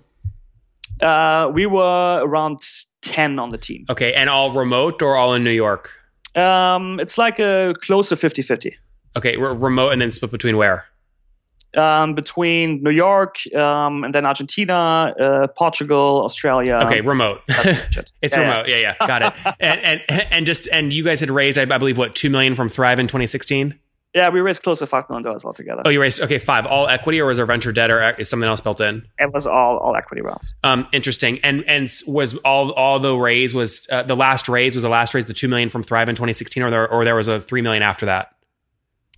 Uh, 1.01 1.49
we 1.51 1.65
were 1.65 2.21
around 2.23 2.59
ten 3.01 3.39
on 3.39 3.49
the 3.49 3.57
team. 3.57 3.85
Okay, 3.89 4.13
and 4.13 4.29
all 4.29 4.51
remote 4.51 5.01
or 5.01 5.15
all 5.15 5.33
in 5.33 5.43
New 5.43 5.49
York? 5.51 5.91
Um, 6.35 6.99
it's 6.99 7.17
like 7.17 7.39
a 7.39 7.73
close 7.81 8.07
to 8.09 8.15
50-50. 8.15 8.73
Okay, 9.17 9.35
remote 9.35 9.89
and 9.89 10.01
then 10.01 10.11
split 10.11 10.31
between 10.31 10.55
where? 10.55 10.85
Um, 11.75 12.15
between 12.15 12.83
New 12.83 12.91
York 12.91 13.37
um, 13.55 14.03
and 14.03 14.13
then 14.13 14.25
Argentina, 14.25 15.13
uh, 15.19 15.47
Portugal, 15.47 16.23
Australia. 16.23 16.75
Okay, 16.85 17.01
remote. 17.01 17.41
it's 17.47 18.35
yeah, 18.35 18.39
remote. 18.39 18.67
Yeah, 18.67 18.77
yeah, 18.77 18.95
got 19.07 19.21
it. 19.21 19.55
and, 19.59 20.01
and 20.07 20.27
and 20.31 20.45
just 20.45 20.67
and 20.71 20.91
you 20.91 21.03
guys 21.03 21.19
had 21.19 21.31
raised, 21.31 21.57
I, 21.57 21.65
believe, 21.65 21.97
what 21.97 22.15
two 22.15 22.29
million 22.29 22.55
from 22.55 22.69
Thrive 22.69 22.99
in 22.99 23.07
2016. 23.07 23.79
Yeah, 24.13 24.27
we 24.27 24.41
raised 24.41 24.61
close 24.61 24.79
to 24.79 24.87
five 24.87 25.09
million 25.09 25.23
dollars 25.23 25.45
altogether. 25.45 25.83
Oh, 25.85 25.89
you 25.89 26.01
raised 26.01 26.19
okay 26.21 26.37
five, 26.37 26.65
all 26.65 26.87
equity, 26.87 27.21
or 27.21 27.27
was 27.27 27.37
there 27.37 27.45
venture 27.45 27.71
debt, 27.71 27.89
or 27.89 28.11
is 28.11 28.29
something 28.29 28.47
else 28.47 28.59
built 28.59 28.81
in? 28.81 29.07
It 29.17 29.31
was 29.33 29.47
all 29.47 29.77
all 29.77 29.95
equity 29.95 30.21
rounds. 30.21 30.53
Um, 30.63 30.87
interesting. 30.91 31.39
And 31.43 31.63
and 31.65 31.89
was 32.05 32.35
all 32.39 32.73
all 32.73 32.99
the 32.99 33.15
raise 33.15 33.53
was 33.53 33.87
uh, 33.89 34.03
the 34.03 34.17
last 34.17 34.49
raise 34.49 34.75
was 34.75 34.83
the 34.83 34.89
last 34.89 35.13
raise 35.13 35.25
the 35.25 35.33
two 35.33 35.47
million 35.47 35.69
from 35.69 35.83
Thrive 35.83 36.09
in 36.09 36.15
2016, 36.15 36.61
or 36.61 36.69
there 36.69 36.89
or 36.89 37.05
there 37.05 37.15
was 37.15 37.29
a 37.29 37.39
three 37.39 37.61
million 37.61 37.83
after 37.83 38.07
that. 38.07 38.35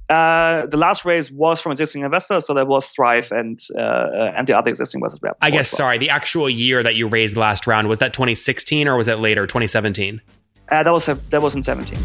Uh, 0.10 0.66
the 0.66 0.78
last 0.78 1.06
raise 1.06 1.32
was 1.32 1.62
from 1.62 1.72
existing 1.72 2.04
investors, 2.04 2.46
so 2.46 2.54
that 2.54 2.68
was 2.68 2.88
Thrive 2.88 3.32
and 3.32 3.60
uh, 3.76 3.80
uh 3.80 4.34
and 4.36 4.46
the 4.48 4.58
other 4.58 4.70
existing 4.70 5.00
investors. 5.00 5.20
I 5.42 5.50
guess 5.50 5.72
well. 5.72 5.78
sorry, 5.78 5.98
the 5.98 6.10
actual 6.10 6.50
year 6.50 6.84
that 6.84 6.96
you 6.96 7.08
raised 7.08 7.36
the 7.36 7.40
last 7.40 7.68
round 7.68 7.88
was 7.88 8.00
that 8.00 8.14
2016 8.14 8.88
or 8.88 8.98
was 8.98 9.08
that 9.08 9.20
later, 9.20 9.48
2017? 9.48 10.22
Uh, 10.70 10.84
that 10.84 10.92
was 10.92 11.06
that 11.06 11.42
was 11.42 11.56
in 11.56 11.64
17. 11.64 11.98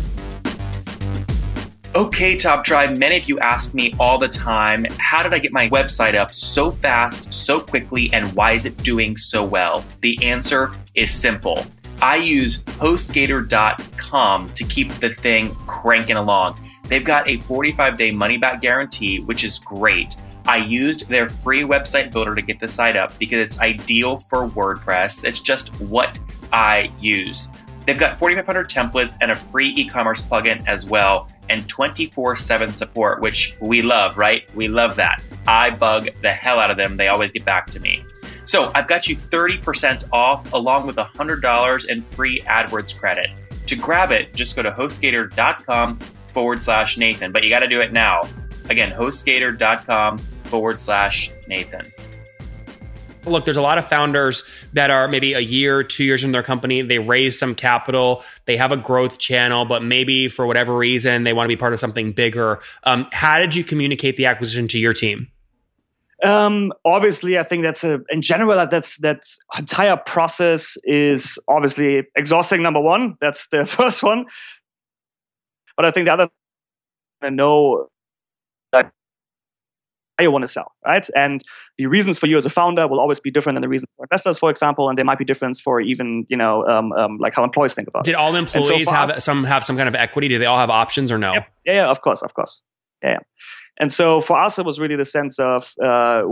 Okay, 1.95 2.37
Top 2.37 2.65
Tribe, 2.65 2.99
many 2.99 3.17
of 3.17 3.29
you 3.29 3.39
ask 3.39 3.75
me 3.75 3.95
all 3.99 4.19
the 4.19 4.29
time, 4.29 4.87
how 4.99 5.23
did 5.23 5.35
I 5.35 5.39
get 5.39 5.53
my 5.53 5.69
website 5.71 6.15
up 6.15 6.33
so 6.33 6.71
fast, 6.71 7.33
so 7.33 7.61
quickly, 7.61 8.11
and 8.13 8.31
why 8.35 8.53
is 8.53 8.67
it 8.67 8.77
doing 8.85 9.17
so 9.17 9.43
well? 9.43 9.85
The 10.03 10.23
answer 10.23 10.71
is 10.95 11.11
simple. 11.11 11.67
I 12.01 12.17
use 12.17 12.63
HostGator.com 12.63 14.47
to 14.49 14.65
keep 14.65 14.93
the 14.95 15.13
thing 15.13 15.53
cranking 15.67 16.17
along. 16.17 16.61
They've 16.89 17.05
got 17.05 17.29
a 17.29 17.39
45 17.41 17.99
day 17.99 18.11
money 18.11 18.37
back 18.37 18.61
guarantee, 18.61 19.21
which 19.21 19.45
is 19.45 19.59
great. 19.59 20.17
I 20.47 20.57
used 20.57 21.09
their 21.09 21.29
free 21.29 21.63
website 21.63 22.11
builder 22.11 22.35
to 22.35 22.41
get 22.41 22.59
the 22.59 22.69
site 22.69 22.97
up 22.97 23.17
because 23.19 23.41
it's 23.41 23.61
ideal 23.61 24.21
for 24.31 24.49
WordPress. 24.49 25.25
It's 25.25 25.41
just 25.41 25.69
what 25.83 26.19
I 26.53 26.91
use. 27.01 27.49
They've 27.85 27.99
got 27.99 28.19
4,500 28.19 28.69
templates 28.69 29.17
and 29.21 29.31
a 29.31 29.35
free 29.35 29.69
e 29.69 29.87
commerce 29.87 30.21
plugin 30.23 30.67
as 30.67 30.85
well, 30.87 31.29
and 31.49 31.67
24 31.69 32.37
7 32.37 32.73
support, 32.73 33.21
which 33.21 33.57
we 33.61 33.83
love, 33.83 34.17
right? 34.17 34.51
We 34.55 34.69
love 34.69 34.97
that. 34.97 35.23
I 35.47 35.71
bug 35.71 36.09
the 36.21 36.31
hell 36.31 36.59
out 36.59 36.71
of 36.71 36.77
them. 36.77 36.97
They 36.97 37.09
always 37.09 37.31
get 37.31 37.45
back 37.45 37.67
to 37.69 37.81
me. 37.81 38.05
So 38.45 38.71
I've 38.75 38.89
got 38.89 39.07
you 39.07 39.17
30% 39.17 40.05
off 40.13 40.53
along 40.55 40.87
with 40.87 40.97
$100 40.97 41.89
in 41.89 42.03
free 42.03 42.41
AdWords 42.43 42.99
credit. 42.99 43.31
To 43.67 43.77
grab 43.77 44.13
it, 44.13 44.33
just 44.35 44.57
go 44.57 44.63
to 44.63 44.71
hostgator.com 44.71 45.99
forward 46.39 46.63
slash 46.63 46.97
Nathan, 46.97 47.33
but 47.33 47.43
you 47.43 47.51
got 47.51 47.61
to 47.61 47.67
do 47.67 47.81
it 47.81 47.93
now. 47.93 48.23
Again, 48.71 48.93
hostgator.com 48.93 50.19
forward 50.19 50.81
slash 50.81 51.33
Nathan. 51.49 51.83
Look, 53.27 53.45
there's 53.45 53.57
a 53.57 53.63
lot 53.63 53.77
of 53.77 53.89
founders 53.89 54.45
that 54.73 54.93
are 54.93 55.09
maybe 55.09 55.33
a 55.33 55.41
year, 55.41 55.83
two 55.83 56.05
years 56.05 56.23
in 56.23 56.31
their 56.31 56.45
company. 56.45 56.83
They 56.83 57.01
raise 57.01 57.37
some 57.37 57.57
capital, 57.57 58.23
they 58.45 58.57
have 58.57 58.71
a 58.71 58.77
growth 58.77 59.19
channel, 59.19 59.65
but 59.65 59.83
maybe 59.83 60.29
for 60.29 60.47
whatever 60.47 60.77
reason 60.77 61.25
they 61.25 61.33
want 61.33 61.47
to 61.47 61.49
be 61.49 61.57
part 61.57 61.73
of 61.73 61.81
something 61.81 62.13
bigger. 62.13 62.61
Um, 62.85 63.09
how 63.11 63.39
did 63.39 63.57
you 63.57 63.65
communicate 63.65 64.17
the 64.17 64.27
acquisition 64.27 64.69
to 64.69 64.79
your 64.79 64.93
team? 64.93 65.27
Um, 66.25 66.73
obviously, 66.85 67.37
I 67.37 67.43
think 67.43 67.65
that's 67.65 67.83
a 67.83 68.01
in 68.11 68.23
general 68.23 68.65
that's 68.69 68.99
that 68.99 69.23
entire 69.57 69.97
process 69.97 70.77
is 70.85 71.39
obviously 71.49 72.05
exhausting. 72.17 72.63
Number 72.63 72.81
one, 72.81 73.17
that's 73.21 73.49
the 73.49 73.65
first 73.67 74.05
one. 74.05 74.27
But 75.79 75.87
I 75.87 75.93
think 75.93 76.07
the 76.07 76.13
other 76.13 76.29
I 77.23 77.31
know 77.31 77.87
that 78.73 78.93
you 80.21 80.33
want 80.33 80.43
to 80.43 80.49
sell, 80.49 80.73
right? 80.85 81.07
And 81.15 81.41
the 81.79 81.87
reasons 81.87 82.19
for 82.19 82.27
you 82.27 82.37
as 82.37 82.45
a 82.45 82.51
founder 82.51 82.89
will 82.89 82.99
always 82.99 83.21
be 83.21 83.31
different 83.31 83.55
than 83.55 83.63
the 83.63 83.69
reasons 83.69 83.89
for 83.97 84.05
investors, 84.05 84.41
for 84.41 84.51
example, 84.51 84.89
and 84.89 84.99
they 84.99 85.05
might 85.05 85.19
be 85.19 85.25
different 85.25 85.57
for 85.57 85.81
even 85.81 86.27
you 86.29 86.37
know 86.37 86.67
um, 86.67 86.93
um, 86.93 87.19
like 87.19 87.33
how 87.35 87.45
employees 87.45 87.75
think 87.75 87.87
about 87.87 88.05
Did 88.05 88.11
it. 88.11 88.15
Did 88.15 88.21
all 88.21 88.35
employees 88.35 88.89
so 88.89 88.93
have 88.93 89.11
us, 89.11 89.25
some 89.25 89.45
have 89.45 89.65
some 89.65 89.77
kind 89.77 89.89
of 89.89 89.95
equity? 89.95 90.27
Do 90.27 90.41
they 90.41 90.47
all 90.47 90.59
have 90.59 90.71
options 90.71 91.13
or 91.13 91.19
no? 91.19 91.35
Yep. 91.35 91.49
Yeah, 91.65 91.73
yeah, 91.75 91.91
of 91.91 92.03
course, 92.03 92.23
of 92.23 92.35
course, 92.35 92.61
yeah. 93.03 93.11
yeah. 93.11 93.19
And 93.79 93.93
so 93.93 94.21
for 94.21 94.37
us, 94.37 94.59
it 94.59 94.67
was 94.67 94.81
really 94.81 94.97
the 94.97 95.05
sense 95.05 95.39
of 95.39 95.73
uh, 95.81 96.23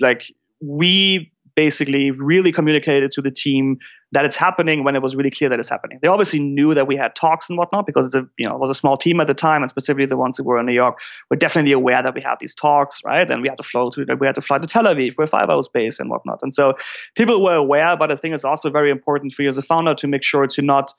like 0.00 0.34
we 0.60 1.30
basically 1.56 2.10
really 2.10 2.52
communicated 2.52 3.10
to 3.10 3.22
the 3.22 3.30
team 3.30 3.78
that 4.12 4.24
it's 4.24 4.36
happening 4.36 4.84
when 4.84 4.94
it 4.94 5.02
was 5.02 5.16
really 5.16 5.30
clear 5.30 5.50
that 5.50 5.58
it's 5.58 5.68
happening. 5.68 5.98
They 6.00 6.08
obviously 6.08 6.38
knew 6.38 6.74
that 6.74 6.86
we 6.86 6.94
had 6.94 7.16
talks 7.16 7.48
and 7.48 7.58
whatnot 7.58 7.86
because 7.86 8.14
a, 8.14 8.28
you 8.38 8.46
know 8.46 8.54
it 8.54 8.60
was 8.60 8.70
a 8.70 8.74
small 8.74 8.96
team 8.96 9.20
at 9.20 9.26
the 9.26 9.34
time, 9.34 9.62
and 9.62 9.70
specifically 9.70 10.06
the 10.06 10.16
ones 10.16 10.36
who 10.36 10.44
were 10.44 10.60
in 10.60 10.66
New 10.66 10.72
York 10.72 10.98
were 11.30 11.36
definitely 11.36 11.72
aware 11.72 12.02
that 12.02 12.14
we 12.14 12.20
had 12.20 12.36
these 12.38 12.54
talks, 12.54 13.00
right? 13.04 13.28
And 13.28 13.42
we 13.42 13.48
had 13.48 13.56
to 13.56 13.64
fly 13.64 13.88
to 13.94 14.16
we 14.20 14.26
had 14.26 14.36
to 14.36 14.40
fly 14.40 14.58
to 14.58 14.66
Tel 14.66 14.84
Aviv 14.84 15.14
for 15.14 15.26
five 15.26 15.48
hours 15.48 15.68
base 15.68 15.98
and 15.98 16.10
whatnot. 16.10 16.40
And 16.42 16.54
so 16.54 16.74
people 17.16 17.42
were 17.42 17.56
aware, 17.56 17.96
but 17.96 18.12
I 18.12 18.16
think 18.16 18.34
it's 18.34 18.44
also 18.44 18.70
very 18.70 18.90
important 18.90 19.32
for 19.32 19.42
you 19.42 19.48
as 19.48 19.58
a 19.58 19.62
founder 19.62 19.94
to 19.94 20.06
make 20.06 20.22
sure 20.22 20.46
to 20.46 20.62
not 20.62 20.92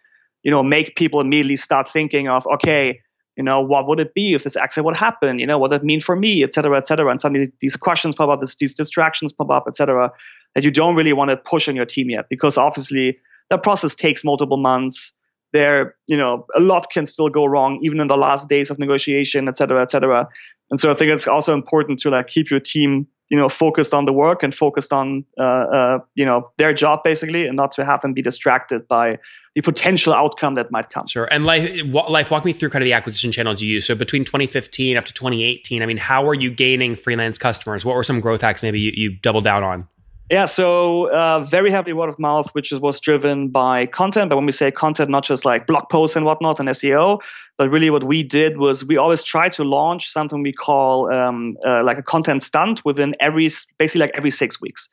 you 0.43 0.51
know 0.51 0.63
make 0.63 0.95
people 0.95 1.19
immediately 1.21 1.55
start 1.55 1.87
thinking 1.87 2.27
of 2.27 2.45
okay 2.47 3.01
you 3.35 3.43
know 3.43 3.61
what 3.61 3.87
would 3.87 3.99
it 3.99 4.13
be 4.13 4.33
if 4.33 4.43
this 4.43 4.57
accident 4.57 4.85
would 4.85 4.95
happen 4.95 5.39
you 5.39 5.45
know 5.45 5.57
what 5.57 5.71
it 5.71 5.83
mean 5.83 6.01
for 6.01 6.15
me 6.15 6.43
et 6.43 6.53
cetera 6.53 6.77
et 6.77 6.87
cetera 6.87 7.09
and 7.09 7.21
suddenly 7.21 7.51
these 7.59 7.77
questions 7.77 8.15
pop 8.15 8.29
up 8.29 8.39
these 8.41 8.73
distractions 8.73 9.31
pop 9.31 9.49
up 9.51 9.65
et 9.67 9.75
cetera 9.75 10.11
that 10.57 10.63
you 10.63 10.71
don't 10.71 10.95
really 10.95 11.13
want 11.13 11.29
to 11.29 11.37
push 11.37 11.69
on 11.69 11.75
your 11.75 11.85
team 11.85 12.09
yet 12.09 12.29
because 12.29 12.57
obviously 12.57 13.19
that 13.51 13.61
process 13.61 13.93
takes 13.93 14.23
multiple 14.23 14.57
months. 14.57 15.13
There 15.53 15.95
you 16.07 16.17
know 16.17 16.47
a 16.55 16.59
lot 16.59 16.89
can 16.91 17.05
still 17.05 17.29
go 17.29 17.45
wrong 17.45 17.79
even 17.83 18.01
in 18.01 18.07
the 18.07 18.17
last 18.17 18.49
days 18.49 18.71
of 18.71 18.79
negotiation 18.79 19.47
et 19.47 19.55
cetera 19.55 19.83
et 19.83 19.91
cetera. 19.91 20.27
And 20.71 20.79
so 20.79 20.89
i 20.89 20.95
think 20.95 21.11
it's 21.11 21.27
also 21.27 21.53
important 21.53 21.99
to 21.99 22.09
like 22.09 22.27
keep 22.27 22.49
your 22.49 22.59
team 22.59 23.07
you 23.29 23.37
know 23.37 23.47
focused 23.47 23.93
on 23.93 24.05
the 24.05 24.13
work 24.13 24.41
and 24.41 24.53
focused 24.53 24.91
on 24.91 25.25
uh, 25.39 25.43
uh, 25.43 25.99
you 26.15 26.25
know 26.25 26.49
their 26.57 26.73
job 26.73 27.03
basically 27.03 27.45
and 27.45 27.55
not 27.55 27.71
to 27.73 27.85
have 27.85 28.01
them 28.01 28.13
be 28.13 28.21
distracted 28.21 28.87
by 28.87 29.19
the 29.55 29.61
potential 29.61 30.13
outcome 30.13 30.55
that 30.55 30.71
might 30.71 30.89
come. 30.89 31.07
Sure. 31.07 31.27
And 31.31 31.45
Leif 31.45 31.85
Leif 32.09 32.31
walk 32.31 32.45
me 32.45 32.53
through 32.53 32.69
kind 32.69 32.81
of 32.81 32.85
the 32.85 32.93
acquisition 32.93 33.31
channels 33.31 33.61
you 33.61 33.69
use. 33.69 33.85
So 33.85 33.95
between 33.95 34.25
2015 34.25 34.97
up 34.97 35.05
to 35.05 35.13
2018 35.13 35.83
i 35.83 35.85
mean 35.85 35.97
how 35.97 36.27
are 36.27 36.33
you 36.33 36.49
gaining 36.49 36.95
freelance 36.95 37.37
customers? 37.37 37.85
What 37.85 37.95
were 37.95 38.03
some 38.03 38.19
growth 38.19 38.41
hacks 38.41 38.63
maybe 38.63 38.79
you, 38.79 38.91
you 38.95 39.15
doubled 39.17 39.43
down 39.43 39.63
on 39.63 39.87
yeah, 40.29 40.45
so 40.45 41.09
uh, 41.09 41.39
very 41.39 41.71
heavily 41.71 41.93
word 41.93 42.09
of 42.09 42.19
mouth, 42.19 42.49
which 42.53 42.71
is, 42.71 42.79
was 42.79 42.99
driven 42.99 43.47
by 43.47 43.85
content. 43.85 44.29
But 44.29 44.35
when 44.35 44.45
we 44.45 44.51
say 44.51 44.71
content, 44.71 45.09
not 45.09 45.23
just 45.23 45.45
like 45.45 45.67
blog 45.67 45.87
posts 45.89 46.17
and 46.17 46.25
whatnot 46.25 46.59
and 46.59 46.67
SEO, 46.69 47.21
but 47.57 47.69
really 47.69 47.89
what 47.89 48.03
we 48.03 48.23
did 48.23 48.57
was 48.57 48.83
we 48.83 48.97
always 48.97 49.23
try 49.23 49.47
to 49.49 49.63
launch 49.63 50.09
something 50.09 50.43
we 50.43 50.51
call 50.51 51.11
um, 51.11 51.53
uh, 51.65 51.83
like 51.83 51.97
a 51.97 52.03
content 52.03 52.43
stunt 52.43 52.83
within 52.83 53.15
every, 53.21 53.49
basically 53.77 54.01
like 54.01 54.11
every 54.15 54.31
six 54.31 54.59
weeks. 54.59 54.89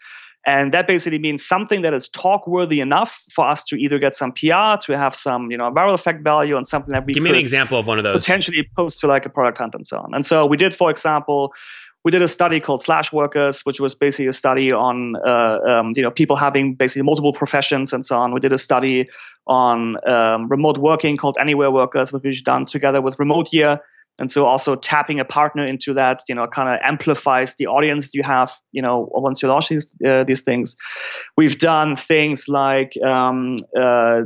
And 0.47 0.73
that 0.73 0.87
basically 0.87 1.19
means 1.19 1.45
something 1.45 1.83
that 1.83 1.95
is 1.95 2.09
talk 2.09 2.47
worthy 2.47 2.81
enough 2.81 3.25
for 3.31 3.49
us 3.49 3.64
to 3.64 3.76
either 3.76 3.99
get 3.99 4.14
some 4.14 4.31
PR, 4.33 4.76
to 4.83 4.93
have 4.95 5.14
some, 5.14 5.50
you 5.50 5.57
know, 5.57 5.71
viral 5.71 5.95
effect 5.95 6.23
value 6.23 6.57
and 6.57 6.69
something 6.69 6.93
that 6.93 7.07
we 7.07 7.14
give 7.14 7.23
me 7.23 7.31
an 7.31 7.37
example 7.37 7.79
of 7.79 7.87
one 7.87 7.97
of 7.97 8.05
those 8.05 8.17
potentially 8.17 8.69
post 8.76 9.00
to 9.00 9.07
like 9.07 9.25
a 9.25 9.31
product 9.31 9.59
hunt 9.59 9.75
and 9.75 9.87
so 9.87 9.99
on. 9.99 10.14
And 10.14 10.26
so 10.26 10.45
we 10.45 10.59
did, 10.59 10.75
for 10.75 10.91
example, 10.91 11.55
we 12.04 12.11
did 12.11 12.23
a 12.23 12.28
study 12.28 12.61
called 12.61 12.82
Slash 12.82 13.12
Workers, 13.12 13.62
which 13.62 13.80
was 13.80 13.94
basically 13.94 14.26
a 14.26 14.32
study 14.32 14.73
on 14.73 15.16
uh, 15.16 15.58
um, 15.66 15.92
you 15.96 16.02
know 16.02 16.11
people 16.11 16.37
having 16.37 16.75
basically 16.75 17.02
multiple 17.02 17.32
professions 17.32 17.92
and 17.92 18.04
so 18.04 18.18
on. 18.18 18.34
We 18.34 18.40
did 18.40 18.52
a 18.52 18.58
study 18.58 19.08
on 19.46 19.96
um, 20.06 20.49
remote 20.49 20.78
working 20.78 21.16
called 21.16 21.38
Anywhere 21.40 21.70
Workers, 21.70 22.12
which 22.12 22.23
we've 22.23 22.42
done 22.44 22.66
together 22.66 23.00
with 23.00 23.18
Remote 23.18 23.52
Year. 23.52 23.80
And 24.18 24.30
so 24.30 24.46
also 24.46 24.76
tapping 24.76 25.18
a 25.18 25.25
partner 25.25 25.64
into 25.64 25.94
that, 25.94 26.20
you 26.28 26.37
know, 26.37 26.46
kind 26.46 26.68
of 26.68 26.78
amplifies 26.84 27.56
the 27.56 27.66
audience 27.66 28.11
you 28.14 28.23
have, 28.23 28.52
you 28.70 28.80
know, 28.80 29.08
once 29.11 29.42
you 29.42 29.49
launch 29.49 29.70
these 29.70 29.96
uh, 30.06 30.23
these 30.25 30.42
things. 30.42 30.76
We've 31.37 31.58
done 31.58 31.96
things 31.96 32.49
like 32.49 32.92
um, 33.02 33.56
uh, 33.76 34.23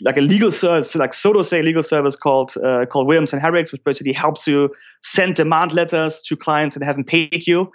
like 0.00 0.16
a 0.16 0.20
legal 0.20 0.50
service, 0.50 0.94
like 0.94 1.14
so 1.14 1.32
to 1.32 1.44
say, 1.44 1.62
legal 1.62 1.82
service 1.82 2.16
called 2.16 2.54
uh, 2.56 2.86
called 2.86 3.06
Williams 3.06 3.32
and 3.32 3.42
Harricks, 3.42 3.72
which 3.72 3.84
basically 3.84 4.12
helps 4.12 4.46
you 4.46 4.74
send 5.02 5.34
demand 5.34 5.72
letters 5.72 6.22
to 6.22 6.36
clients 6.36 6.74
that 6.74 6.84
haven't 6.84 7.04
paid 7.04 7.46
you. 7.46 7.70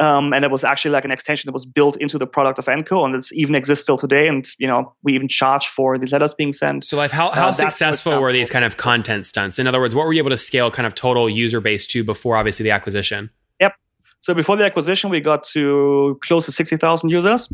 Um, 0.00 0.32
and 0.32 0.44
it 0.44 0.50
was 0.50 0.64
actually 0.64 0.90
like 0.90 1.04
an 1.04 1.12
extension 1.12 1.46
that 1.46 1.52
was 1.52 1.66
built 1.66 1.96
into 1.98 2.18
the 2.18 2.26
product 2.26 2.58
of 2.58 2.66
And 2.66 2.84
Co, 2.84 3.04
and 3.04 3.14
it's 3.14 3.32
even 3.32 3.54
exists 3.54 3.84
still 3.84 3.96
today. 3.96 4.26
And 4.26 4.44
you 4.58 4.66
know, 4.66 4.94
we 5.04 5.14
even 5.14 5.28
charge 5.28 5.66
for 5.68 5.98
these 5.98 6.12
letters 6.12 6.34
being 6.34 6.52
sent. 6.52 6.84
So, 6.84 6.96
like, 6.96 7.12
how, 7.12 7.30
how 7.30 7.48
uh, 7.48 7.52
successful 7.52 8.20
were 8.20 8.32
these 8.32 8.50
kind 8.50 8.64
of 8.64 8.76
content 8.76 9.26
stunts? 9.26 9.58
In 9.58 9.68
other 9.68 9.78
words, 9.78 9.94
what 9.94 10.06
were 10.06 10.12
you 10.12 10.18
able 10.18 10.30
to 10.30 10.36
scale 10.38 10.70
kind 10.70 10.86
of 10.86 10.96
total 10.96 11.30
user 11.30 11.60
base 11.60 11.86
to 11.88 12.02
before 12.02 12.36
obviously 12.36 12.64
the 12.64 12.72
acquisition? 12.72 13.30
Yep. 13.60 13.74
So 14.18 14.34
before 14.34 14.56
the 14.56 14.64
acquisition, 14.64 15.10
we 15.10 15.20
got 15.20 15.44
to 15.52 16.18
close 16.24 16.46
to 16.46 16.52
sixty 16.52 16.76
thousand 16.76 17.10
users, 17.10 17.52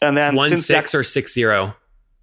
and 0.00 0.16
then 0.16 0.34
one 0.34 0.56
six 0.56 0.92
or 0.92 1.04
six 1.04 1.32
zero. 1.32 1.76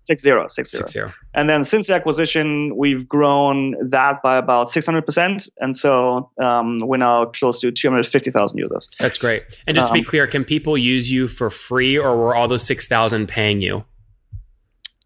Six 0.08 0.24
zero, 0.24 0.48
six 0.48 0.72
zero. 0.72 0.84
Six 0.84 0.94
zero. 0.94 1.14
And 1.34 1.50
then 1.50 1.66
since 1.66 1.88
the 1.88 1.96
acquisition, 1.96 2.78
we've 2.78 3.10
grown 3.10 3.76
that 3.90 4.22
by 4.24 4.38
about 4.38 4.68
600%. 4.68 5.50
And 5.60 5.76
so 5.76 6.32
um, 6.42 6.78
we're 6.82 6.96
now 6.96 7.26
close 7.26 7.60
to 7.60 7.72
250,000 7.74 8.58
users. 8.58 8.88
That's 9.02 9.18
great. 9.18 9.44
And 9.68 9.76
just 9.76 9.88
to 9.88 9.94
be 9.94 10.00
um, 10.00 10.06
clear, 10.06 10.26
can 10.26 10.46
people 10.46 10.78
use 10.78 11.12
you 11.12 11.28
for 11.28 11.50
free 11.50 11.98
or 11.98 12.16
were 12.16 12.34
all 12.34 12.48
those 12.48 12.64
6,000 12.64 13.28
paying 13.28 13.62
you? 13.62 13.84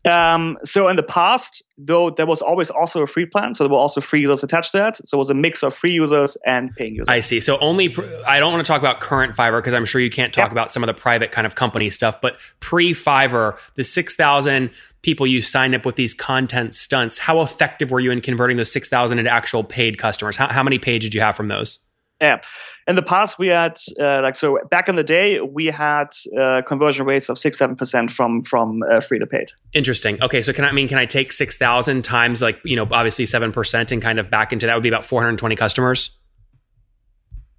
Um, 0.05 0.57
so 0.63 0.87
in 0.89 0.95
the 0.95 1.03
past, 1.03 1.61
though, 1.77 2.09
there 2.09 2.25
was 2.25 2.41
always 2.41 2.69
also 2.69 3.03
a 3.03 3.07
free 3.07 3.25
plan. 3.25 3.53
So 3.53 3.63
there 3.63 3.71
were 3.71 3.77
also 3.77 4.01
free 4.01 4.21
users 4.21 4.43
attached 4.43 4.71
to 4.71 4.79
that. 4.79 5.07
So 5.07 5.17
it 5.17 5.19
was 5.19 5.29
a 5.29 5.35
mix 5.35 5.63
of 5.63 5.73
free 5.73 5.91
users 5.91 6.37
and 6.45 6.75
paying 6.75 6.95
users. 6.95 7.07
I 7.09 7.19
see. 7.19 7.39
So 7.39 7.57
only, 7.59 7.89
pr- 7.89 8.03
I 8.27 8.39
don't 8.39 8.51
want 8.51 8.65
to 8.65 8.71
talk 8.71 8.81
about 8.81 8.99
current 8.99 9.35
Fiverr 9.35 9.59
because 9.59 9.73
I'm 9.73 9.85
sure 9.85 10.01
you 10.01 10.09
can't 10.09 10.33
talk 10.33 10.51
about 10.51 10.71
some 10.71 10.83
of 10.83 10.87
the 10.87 10.93
private 10.93 11.31
kind 11.31 11.45
of 11.45 11.55
company 11.55 11.89
stuff, 11.89 12.19
but 12.19 12.37
pre 12.59 12.93
Fiverr, 12.93 13.57
the 13.75 13.83
6,000 13.83 14.71
people 15.03 15.25
you 15.25 15.41
signed 15.41 15.75
up 15.75 15.85
with 15.85 15.95
these 15.95 16.13
content 16.13 16.75
stunts, 16.75 17.17
how 17.17 17.41
effective 17.41 17.91
were 17.91 17.99
you 17.99 18.11
in 18.11 18.21
converting 18.21 18.57
those 18.57 18.71
6,000 18.71 19.19
into 19.19 19.31
actual 19.31 19.63
paid 19.63 19.97
customers? 19.97 20.37
How, 20.37 20.47
how 20.47 20.63
many 20.63 20.79
paid 20.79 21.01
did 21.01 21.13
you 21.13 21.21
have 21.21 21.35
from 21.35 21.47
those? 21.47 21.79
Yeah. 22.19 22.41
In 22.87 22.95
the 22.95 23.03
past, 23.03 23.37
we 23.37 23.47
had 23.47 23.77
uh, 23.99 24.21
like 24.21 24.35
so. 24.35 24.57
Back 24.69 24.89
in 24.89 24.95
the 24.95 25.03
day, 25.03 25.39
we 25.39 25.67
had 25.67 26.07
uh, 26.37 26.61
conversion 26.63 27.05
rates 27.05 27.29
of 27.29 27.37
six, 27.37 27.57
seven 27.57 27.75
percent 27.75 28.09
from 28.09 28.41
from 28.41 28.81
uh, 28.83 28.99
free 28.99 29.19
to 29.19 29.27
paid. 29.27 29.51
Interesting. 29.73 30.21
Okay, 30.21 30.41
so 30.41 30.51
can 30.51 30.65
I 30.65 30.71
mean 30.71 30.87
can 30.87 30.97
I 30.97 31.05
take 31.05 31.31
six 31.31 31.57
thousand 31.57 32.03
times 32.03 32.41
like 32.41 32.59
you 32.65 32.75
know 32.75 32.87
obviously 32.91 33.25
seven 33.25 33.51
percent 33.51 33.91
and 33.91 34.01
kind 34.01 34.19
of 34.19 34.29
back 34.31 34.51
into 34.51 34.65
that 34.65 34.73
would 34.73 34.83
be 34.83 34.89
about 34.89 35.05
four 35.05 35.21
hundred 35.21 35.37
twenty 35.37 35.55
customers. 35.55 36.17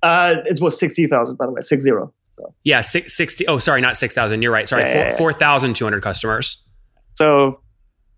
Uh, 0.02 0.34
it 0.44 0.60
was 0.60 0.78
sixty 0.78 1.06
thousand 1.06 1.36
by 1.36 1.46
the 1.46 1.52
way, 1.52 1.60
six 1.60 1.84
zero. 1.84 2.12
So. 2.32 2.54
Yeah, 2.64 2.80
six, 2.80 3.14
60. 3.14 3.46
Oh, 3.46 3.58
sorry, 3.58 3.80
not 3.80 3.96
six 3.96 4.14
thousand. 4.14 4.42
You're 4.42 4.52
right. 4.52 4.68
Sorry, 4.68 4.84
yeah, 4.84 4.92
four, 4.92 5.02
yeah, 5.02 5.10
yeah. 5.10 5.16
four 5.16 5.32
thousand 5.32 5.76
two 5.76 5.84
hundred 5.84 6.02
customers. 6.02 6.66
So 7.14 7.60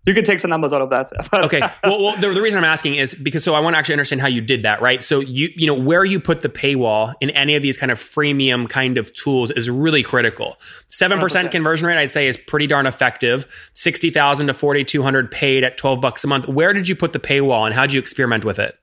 you 0.05 0.13
can 0.13 0.23
take 0.23 0.39
some 0.39 0.49
numbers 0.49 0.73
out 0.73 0.81
of 0.81 0.89
that. 0.91 1.11
okay. 1.33 1.61
Well, 1.83 2.03
well 2.03 2.17
the, 2.17 2.29
the, 2.29 2.41
reason 2.41 2.57
I'm 2.57 2.65
asking 2.65 2.95
is 2.95 3.13
because 3.15 3.43
so 3.43 3.53
I 3.53 3.59
want 3.59 3.75
to 3.75 3.77
actually 3.77 3.93
understand 3.93 4.21
how 4.21 4.27
you 4.27 4.41
did 4.41 4.63
that, 4.63 4.81
right? 4.81 5.03
So 5.03 5.19
you 5.19 5.49
you 5.55 5.67
know 5.67 5.73
where 5.73 6.03
you 6.03 6.19
put 6.19 6.41
the 6.41 6.49
paywall 6.49 7.13
in 7.21 7.29
any 7.31 7.55
of 7.55 7.61
these 7.61 7.77
kind 7.77 7.91
of 7.91 7.99
freemium 7.99 8.67
kind 8.67 8.97
of 8.97 9.13
tools 9.13 9.51
is 9.51 9.69
really 9.69 10.01
critical. 10.01 10.57
Seven 10.87 11.19
percent 11.19 11.51
conversion 11.51 11.87
rate, 11.87 11.97
I'd 11.97 12.11
say, 12.11 12.27
is 12.27 12.37
pretty 12.37 12.67
darn 12.67 12.87
effective. 12.87 13.45
Sixty 13.73 14.09
thousand 14.09 14.47
to 14.47 14.53
forty 14.53 14.83
two 14.83 15.03
hundred 15.03 15.31
paid 15.31 15.63
at 15.63 15.77
twelve 15.77 16.01
bucks 16.01 16.23
a 16.23 16.27
month. 16.27 16.47
Where 16.47 16.73
did 16.73 16.87
you 16.87 16.95
put 16.95 17.13
the 17.13 17.19
paywall, 17.19 17.65
and 17.65 17.73
how 17.73 17.81
did 17.81 17.93
you 17.93 17.99
experiment 17.99 18.45
with 18.45 18.59
it? 18.59 18.77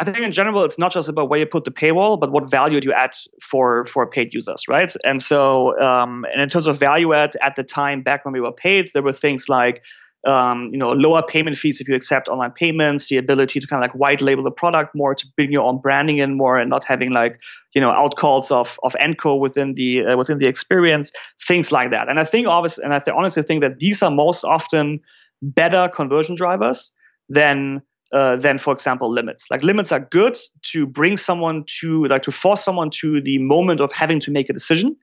I 0.00 0.04
think 0.04 0.18
in 0.18 0.32
general, 0.32 0.64
it's 0.64 0.78
not 0.78 0.92
just 0.92 1.08
about 1.08 1.28
where 1.28 1.38
you 1.38 1.46
put 1.46 1.64
the 1.64 1.70
paywall, 1.70 2.18
but 2.18 2.32
what 2.32 2.50
value 2.50 2.80
do 2.80 2.88
you 2.88 2.92
add 2.92 3.14
for 3.40 3.84
for 3.84 4.06
paid 4.06 4.34
users, 4.34 4.66
right? 4.66 4.92
And 5.04 5.22
so, 5.22 5.78
um, 5.80 6.26
and 6.32 6.42
in 6.42 6.48
terms 6.48 6.66
of 6.66 6.78
value 6.78 7.12
add, 7.12 7.36
at 7.40 7.54
the 7.54 7.62
time 7.62 8.02
back 8.02 8.24
when 8.24 8.34
we 8.34 8.40
were 8.40 8.52
paid, 8.52 8.88
there 8.92 9.02
were 9.02 9.12
things 9.12 9.48
like 9.48 9.84
um, 10.26 10.68
you 10.70 10.78
know, 10.78 10.92
lower 10.92 11.22
payment 11.22 11.56
fees 11.56 11.80
if 11.80 11.88
you 11.88 11.94
accept 11.94 12.28
online 12.28 12.52
payments, 12.52 13.08
the 13.08 13.18
ability 13.18 13.60
to 13.60 13.66
kind 13.66 13.82
of 13.82 13.90
like 13.90 13.98
white 13.98 14.22
label 14.22 14.42
the 14.42 14.50
product 14.50 14.94
more, 14.94 15.14
to 15.14 15.26
bring 15.36 15.52
your 15.52 15.64
own 15.64 15.78
branding 15.80 16.18
in 16.18 16.36
more, 16.36 16.58
and 16.58 16.70
not 16.70 16.84
having 16.84 17.12
like 17.12 17.40
you 17.74 17.80
know 17.80 17.90
outcalls 17.90 18.50
of 18.50 18.78
of 18.82 18.96
And 18.98 19.18
Co 19.18 19.36
within 19.36 19.74
the 19.74 20.04
uh, 20.04 20.16
within 20.16 20.38
the 20.38 20.48
experience, 20.48 21.12
things 21.40 21.70
like 21.72 21.90
that. 21.90 22.08
And 22.08 22.18
I 22.18 22.24
think 22.24 22.46
obviously, 22.46 22.84
and 22.84 22.94
I 22.94 22.98
th- 22.98 23.14
honestly 23.16 23.42
think 23.42 23.60
that 23.60 23.78
these 23.78 24.02
are 24.02 24.10
most 24.10 24.44
often 24.44 25.00
better 25.42 25.88
conversion 25.88 26.36
drivers 26.36 26.92
than 27.28 27.82
uh, 28.12 28.36
than 28.36 28.58
for 28.58 28.72
example 28.72 29.10
limits 29.10 29.50
like 29.50 29.62
limits 29.62 29.90
are 29.90 30.00
good 30.00 30.36
to 30.62 30.86
bring 30.86 31.16
someone 31.16 31.64
to 31.66 32.06
like 32.06 32.22
to 32.22 32.30
force 32.30 32.62
someone 32.62 32.90
to 32.90 33.20
the 33.20 33.38
moment 33.38 33.80
of 33.80 33.92
having 33.92 34.20
to 34.20 34.30
make 34.30 34.48
a 34.48 34.52
decision 34.52 34.96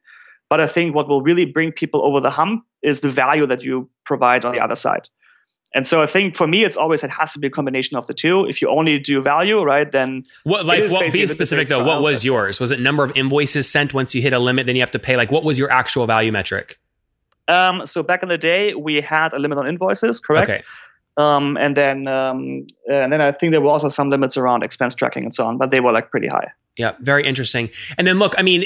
but 0.52 0.60
I 0.60 0.68
think 0.68 0.94
what 0.94 1.08
will 1.08 1.22
really 1.22 1.46
bring 1.46 1.72
people 1.72 2.04
over 2.04 2.20
the 2.20 2.30
hump 2.30 2.66
is 2.82 3.00
the 3.00 3.08
value 3.08 3.46
that 3.46 3.64
you 3.64 3.90
provide 4.04 4.44
on 4.44 4.52
the 4.52 4.60
other 4.60 4.76
side. 4.76 5.08
And 5.74 5.88
so 5.88 6.02
I 6.02 6.06
think 6.06 6.36
for 6.36 6.46
me, 6.46 6.66
it's 6.66 6.76
always 6.76 7.06
it 7.06 7.10
has 7.10 7.32
to 7.32 7.40
be 7.40 7.48
a 7.48 7.50
combination 7.50 7.96
of 7.96 8.06
the 8.06 8.14
two. 8.14 8.46
If 8.46 8.62
you 8.62 8.70
only 8.70 9.00
do 9.00 9.22
value, 9.22 9.64
right, 9.64 9.90
then 9.90 10.26
what 10.44 10.66
like 10.66 10.92
what 10.92 11.14
be 11.14 11.26
specific 11.28 11.70
though? 11.70 11.86
What 11.86 12.02
was 12.02 12.26
yours? 12.26 12.60
Was 12.60 12.72
it 12.72 12.82
number 12.82 13.06
of 13.06 13.16
invoices 13.16 13.72
sent 13.72 13.94
once 13.94 14.14
you 14.14 14.22
hit 14.22 14.34
a 14.34 14.40
limit? 14.40 14.66
Then 14.66 14.76
you 14.76 14.82
have 14.82 14.92
to 14.92 15.00
pay. 15.00 15.16
Like 15.16 15.32
what 15.32 15.46
was 15.46 15.58
your 15.58 15.72
actual 15.72 16.06
value 16.06 16.34
metric? 16.34 16.78
Um, 17.48 17.86
so 17.86 18.04
back 18.04 18.22
in 18.22 18.28
the 18.28 18.38
day, 18.38 18.74
we 18.74 19.00
had 19.00 19.32
a 19.32 19.40
limit 19.40 19.58
on 19.58 19.70
invoices, 19.70 20.20
correct? 20.20 20.50
Okay. 20.50 20.64
Um, 21.16 21.56
and 21.56 21.78
then 21.78 22.10
um, 22.10 22.66
and 22.92 23.14
then 23.14 23.22
I 23.22 23.32
think 23.32 23.52
there 23.52 23.62
were 23.62 23.72
also 23.72 23.88
some 23.88 24.10
limits 24.10 24.36
around 24.36 24.64
expense 24.64 24.96
tracking 24.96 25.24
and 25.24 25.34
so 25.34 25.46
on, 25.46 25.58
but 25.58 25.72
they 25.72 25.80
were 25.80 25.94
like 25.94 26.12
pretty 26.12 26.28
high. 26.28 26.52
Yeah, 26.76 26.96
very 27.00 27.26
interesting. 27.26 27.70
And 27.98 28.06
then 28.06 28.20
look, 28.20 28.36
I 28.38 28.42
mean, 28.42 28.66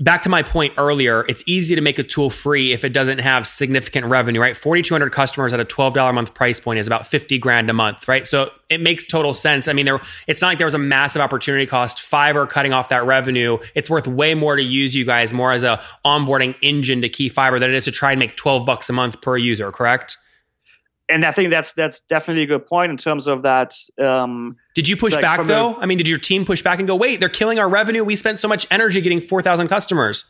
back 0.00 0.22
to 0.22 0.28
my 0.30 0.42
point 0.42 0.74
earlier, 0.78 1.24
it's 1.28 1.44
easy 1.46 1.74
to 1.74 1.80
make 1.80 1.98
a 1.98 2.02
tool 2.02 2.30
free 2.30 2.72
if 2.72 2.84
it 2.84 2.92
doesn't 2.92 3.18
have 3.18 3.46
significant 3.46 4.06
revenue, 4.06 4.40
right? 4.40 4.56
4,200 4.56 5.10
customers 5.10 5.52
at 5.52 5.60
a 5.60 5.64
$12 5.64 6.08
a 6.08 6.12
month 6.12 6.34
price 6.34 6.58
point 6.58 6.78
is 6.78 6.86
about 6.86 7.06
50 7.06 7.38
grand 7.38 7.68
a 7.68 7.74
month, 7.74 8.08
right? 8.08 8.26
So 8.26 8.50
it 8.70 8.80
makes 8.80 9.04
total 9.06 9.34
sense. 9.34 9.68
I 9.68 9.74
mean, 9.74 9.84
there, 9.84 10.00
it's 10.26 10.40
not 10.40 10.48
like 10.48 10.58
there 10.58 10.66
was 10.66 10.74
a 10.74 10.78
massive 10.78 11.20
opportunity 11.20 11.66
cost. 11.66 11.98
Fiverr 11.98 12.48
cutting 12.48 12.72
off 12.72 12.88
that 12.88 13.04
revenue. 13.04 13.58
It's 13.74 13.90
worth 13.90 14.08
way 14.08 14.34
more 14.34 14.56
to 14.56 14.62
use 14.62 14.96
you 14.96 15.04
guys 15.04 15.32
more 15.32 15.52
as 15.52 15.62
a 15.62 15.82
onboarding 16.04 16.56
engine 16.62 17.02
to 17.02 17.08
KeyFiverr 17.08 17.60
than 17.60 17.70
it 17.70 17.76
is 17.76 17.84
to 17.84 17.92
try 17.92 18.12
and 18.12 18.18
make 18.18 18.36
12 18.36 18.64
bucks 18.64 18.88
a 18.88 18.92
month 18.94 19.20
per 19.20 19.36
user, 19.36 19.70
correct? 19.70 20.16
And 21.10 21.24
I 21.24 21.32
think 21.32 21.50
that's 21.50 21.72
that's 21.72 22.00
definitely 22.00 22.44
a 22.44 22.46
good 22.46 22.66
point 22.66 22.90
in 22.90 22.96
terms 22.96 23.26
of 23.26 23.42
that. 23.42 23.74
Um, 23.98 24.56
did 24.74 24.88
you 24.88 24.96
push 24.96 25.12
like 25.12 25.22
back 25.22 25.46
though? 25.46 25.74
I 25.74 25.86
mean, 25.86 25.98
did 25.98 26.08
your 26.08 26.18
team 26.18 26.44
push 26.44 26.62
back 26.62 26.78
and 26.78 26.88
go, 26.88 26.96
"Wait, 26.96 27.20
they're 27.20 27.28
killing 27.28 27.58
our 27.58 27.68
revenue. 27.68 28.04
We 28.04 28.16
spent 28.16 28.38
so 28.38 28.48
much 28.48 28.66
energy 28.70 29.00
getting 29.00 29.20
four 29.20 29.42
thousand 29.42 29.68
customers." 29.68 30.24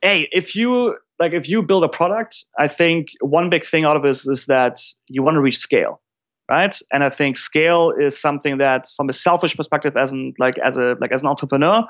Hey, 0.00 0.28
if 0.32 0.54
you 0.54 0.96
like, 1.18 1.32
if 1.32 1.48
you 1.48 1.62
build 1.62 1.84
a 1.84 1.88
product, 1.88 2.44
I 2.58 2.68
think 2.68 3.08
one 3.20 3.50
big 3.50 3.64
thing 3.64 3.84
out 3.84 3.96
of 3.96 4.02
this 4.02 4.26
is 4.26 4.46
that 4.46 4.78
you 5.08 5.22
want 5.22 5.36
to 5.36 5.40
reach 5.40 5.58
scale, 5.58 6.00
right? 6.48 6.76
And 6.92 7.02
I 7.02 7.08
think 7.08 7.36
scale 7.36 7.92
is 7.98 8.20
something 8.20 8.58
that, 8.58 8.86
from 8.96 9.08
a 9.08 9.12
selfish 9.12 9.56
perspective, 9.56 9.96
as 9.96 10.12
an 10.12 10.34
like 10.38 10.58
as 10.58 10.76
a 10.76 10.96
like 11.00 11.12
as 11.12 11.22
an 11.22 11.28
entrepreneur, 11.28 11.84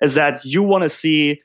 is 0.00 0.14
that 0.14 0.44
you 0.44 0.62
want 0.62 0.82
to 0.82 0.88
see, 0.88 1.40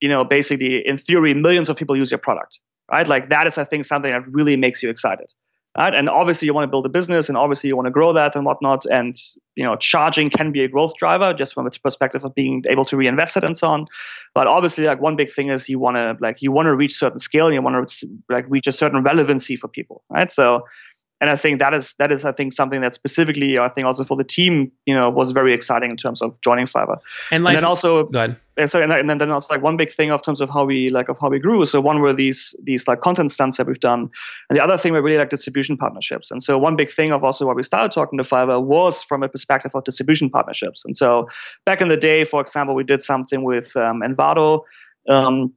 you 0.00 0.08
know, 0.08 0.24
basically 0.24 0.82
in 0.84 0.96
theory, 0.96 1.34
millions 1.34 1.68
of 1.68 1.76
people 1.76 1.96
use 1.96 2.10
your 2.10 2.18
product 2.18 2.58
right? 2.90 3.06
Like 3.06 3.28
that 3.28 3.46
is, 3.46 3.58
I 3.58 3.64
think, 3.64 3.84
something 3.84 4.10
that 4.10 4.26
really 4.28 4.56
makes 4.56 4.82
you 4.82 4.90
excited. 4.90 5.32
Right? 5.78 5.94
And 5.94 6.10
obviously 6.10 6.46
you 6.46 6.54
want 6.54 6.64
to 6.64 6.70
build 6.70 6.84
a 6.84 6.88
business 6.88 7.28
and 7.28 7.38
obviously 7.38 7.68
you 7.68 7.76
want 7.76 7.86
to 7.86 7.92
grow 7.92 8.12
that 8.14 8.34
and 8.34 8.44
whatnot. 8.44 8.84
And 8.86 9.14
you 9.54 9.62
know, 9.62 9.76
charging 9.76 10.28
can 10.28 10.50
be 10.50 10.64
a 10.64 10.68
growth 10.68 10.94
driver 10.96 11.32
just 11.32 11.54
from 11.54 11.64
the 11.64 11.70
perspective 11.70 12.24
of 12.24 12.34
being 12.34 12.62
able 12.68 12.84
to 12.86 12.96
reinvest 12.96 13.36
it 13.36 13.44
and 13.44 13.56
so 13.56 13.68
on. 13.68 13.86
But 14.34 14.48
obviously 14.48 14.86
like 14.86 15.00
one 15.00 15.14
big 15.14 15.30
thing 15.30 15.48
is 15.48 15.68
you 15.68 15.78
want 15.78 15.96
to 15.96 16.16
like 16.20 16.42
you 16.42 16.50
want 16.50 16.66
to 16.66 16.74
reach 16.74 16.94
certain 16.94 17.20
scale 17.20 17.46
and 17.46 17.54
you 17.54 17.62
want 17.62 17.88
to 17.88 18.08
like 18.28 18.46
reach 18.48 18.66
a 18.66 18.72
certain 18.72 19.04
relevancy 19.04 19.54
for 19.54 19.68
people. 19.68 20.02
Right. 20.10 20.28
So 20.28 20.66
and 21.20 21.28
I 21.28 21.36
think 21.36 21.58
that 21.58 21.74
is 21.74 21.94
that 21.94 22.10
is 22.10 22.24
I 22.24 22.32
think 22.32 22.52
something 22.52 22.80
that 22.80 22.94
specifically 22.94 23.58
I 23.58 23.68
think 23.68 23.86
also 23.86 24.04
for 24.04 24.16
the 24.16 24.24
team 24.24 24.72
you 24.86 24.94
know 24.94 25.10
was 25.10 25.32
very 25.32 25.52
exciting 25.52 25.90
in 25.90 25.96
terms 25.96 26.22
of 26.22 26.40
joining 26.40 26.64
Fiverr. 26.64 26.98
And, 27.30 27.44
like, 27.44 27.52
and 27.52 27.58
then 27.58 27.64
also, 27.64 28.04
go 28.04 28.18
ahead. 28.20 28.36
And 28.56 28.70
so 28.70 28.82
and 28.82 28.90
then, 29.08 29.18
then 29.18 29.30
also 29.30 29.54
like 29.54 29.62
one 29.62 29.76
big 29.76 29.90
thing 29.90 30.10
of 30.10 30.22
terms 30.22 30.40
of 30.40 30.50
how 30.50 30.64
we 30.64 30.90
like 30.90 31.08
of 31.08 31.18
how 31.18 31.28
we 31.28 31.38
grew. 31.38 31.64
So 31.66 31.80
one 31.80 32.00
were 32.00 32.12
these 32.12 32.54
these 32.62 32.88
like 32.88 33.00
content 33.00 33.30
stunts 33.32 33.58
that 33.58 33.66
we've 33.66 33.80
done, 33.80 34.10
and 34.48 34.58
the 34.58 34.62
other 34.62 34.76
thing 34.76 34.92
were 34.92 35.02
really 35.02 35.18
like 35.18 35.30
distribution 35.30 35.76
partnerships. 35.76 36.30
And 36.30 36.42
so 36.42 36.58
one 36.58 36.76
big 36.76 36.90
thing 36.90 37.10
of 37.10 37.22
also 37.22 37.46
why 37.46 37.52
we 37.52 37.62
started 37.62 37.92
talking 37.92 38.18
to 38.18 38.24
Fiverr 38.24 38.62
was 38.62 39.02
from 39.02 39.22
a 39.22 39.28
perspective 39.28 39.72
of 39.74 39.84
distribution 39.84 40.30
partnerships. 40.30 40.84
And 40.84 40.96
so 40.96 41.28
back 41.64 41.80
in 41.80 41.88
the 41.88 41.96
day, 41.96 42.24
for 42.24 42.40
example, 42.40 42.74
we 42.74 42.84
did 42.84 43.02
something 43.02 43.44
with 43.44 43.76
um, 43.76 44.00
Envato. 44.00 44.62
Um, 45.08 45.52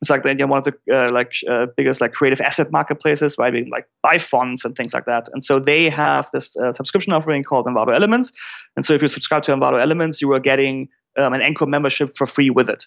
it's 0.00 0.08
like 0.08 0.22
the, 0.22 0.34
one 0.44 0.58
of 0.58 0.64
the 0.64 0.74
uh, 0.92 1.12
like 1.12 1.34
uh, 1.48 1.66
biggest 1.76 2.00
like 2.00 2.12
creative 2.12 2.40
asset 2.40 2.72
marketplaces 2.72 3.36
where 3.36 3.52
we 3.52 3.68
like 3.70 3.86
buy 4.02 4.16
fonts 4.16 4.64
and 4.64 4.74
things 4.74 4.94
like 4.94 5.04
that. 5.04 5.28
And 5.32 5.44
so 5.44 5.58
they 5.58 5.90
have 5.90 6.26
this 6.32 6.56
uh, 6.56 6.72
subscription 6.72 7.12
offering 7.12 7.44
called 7.44 7.66
Envato 7.66 7.94
Elements. 7.94 8.32
And 8.76 8.84
so 8.84 8.94
if 8.94 9.02
you 9.02 9.08
subscribe 9.08 9.42
to 9.44 9.52
Envato 9.52 9.80
Elements, 9.80 10.22
you 10.22 10.32
are 10.32 10.40
getting 10.40 10.88
um, 11.18 11.34
an 11.34 11.42
And 11.42 11.56
Co 11.56 11.66
membership 11.66 12.12
for 12.16 12.26
free 12.26 12.48
with 12.48 12.70
it, 12.70 12.84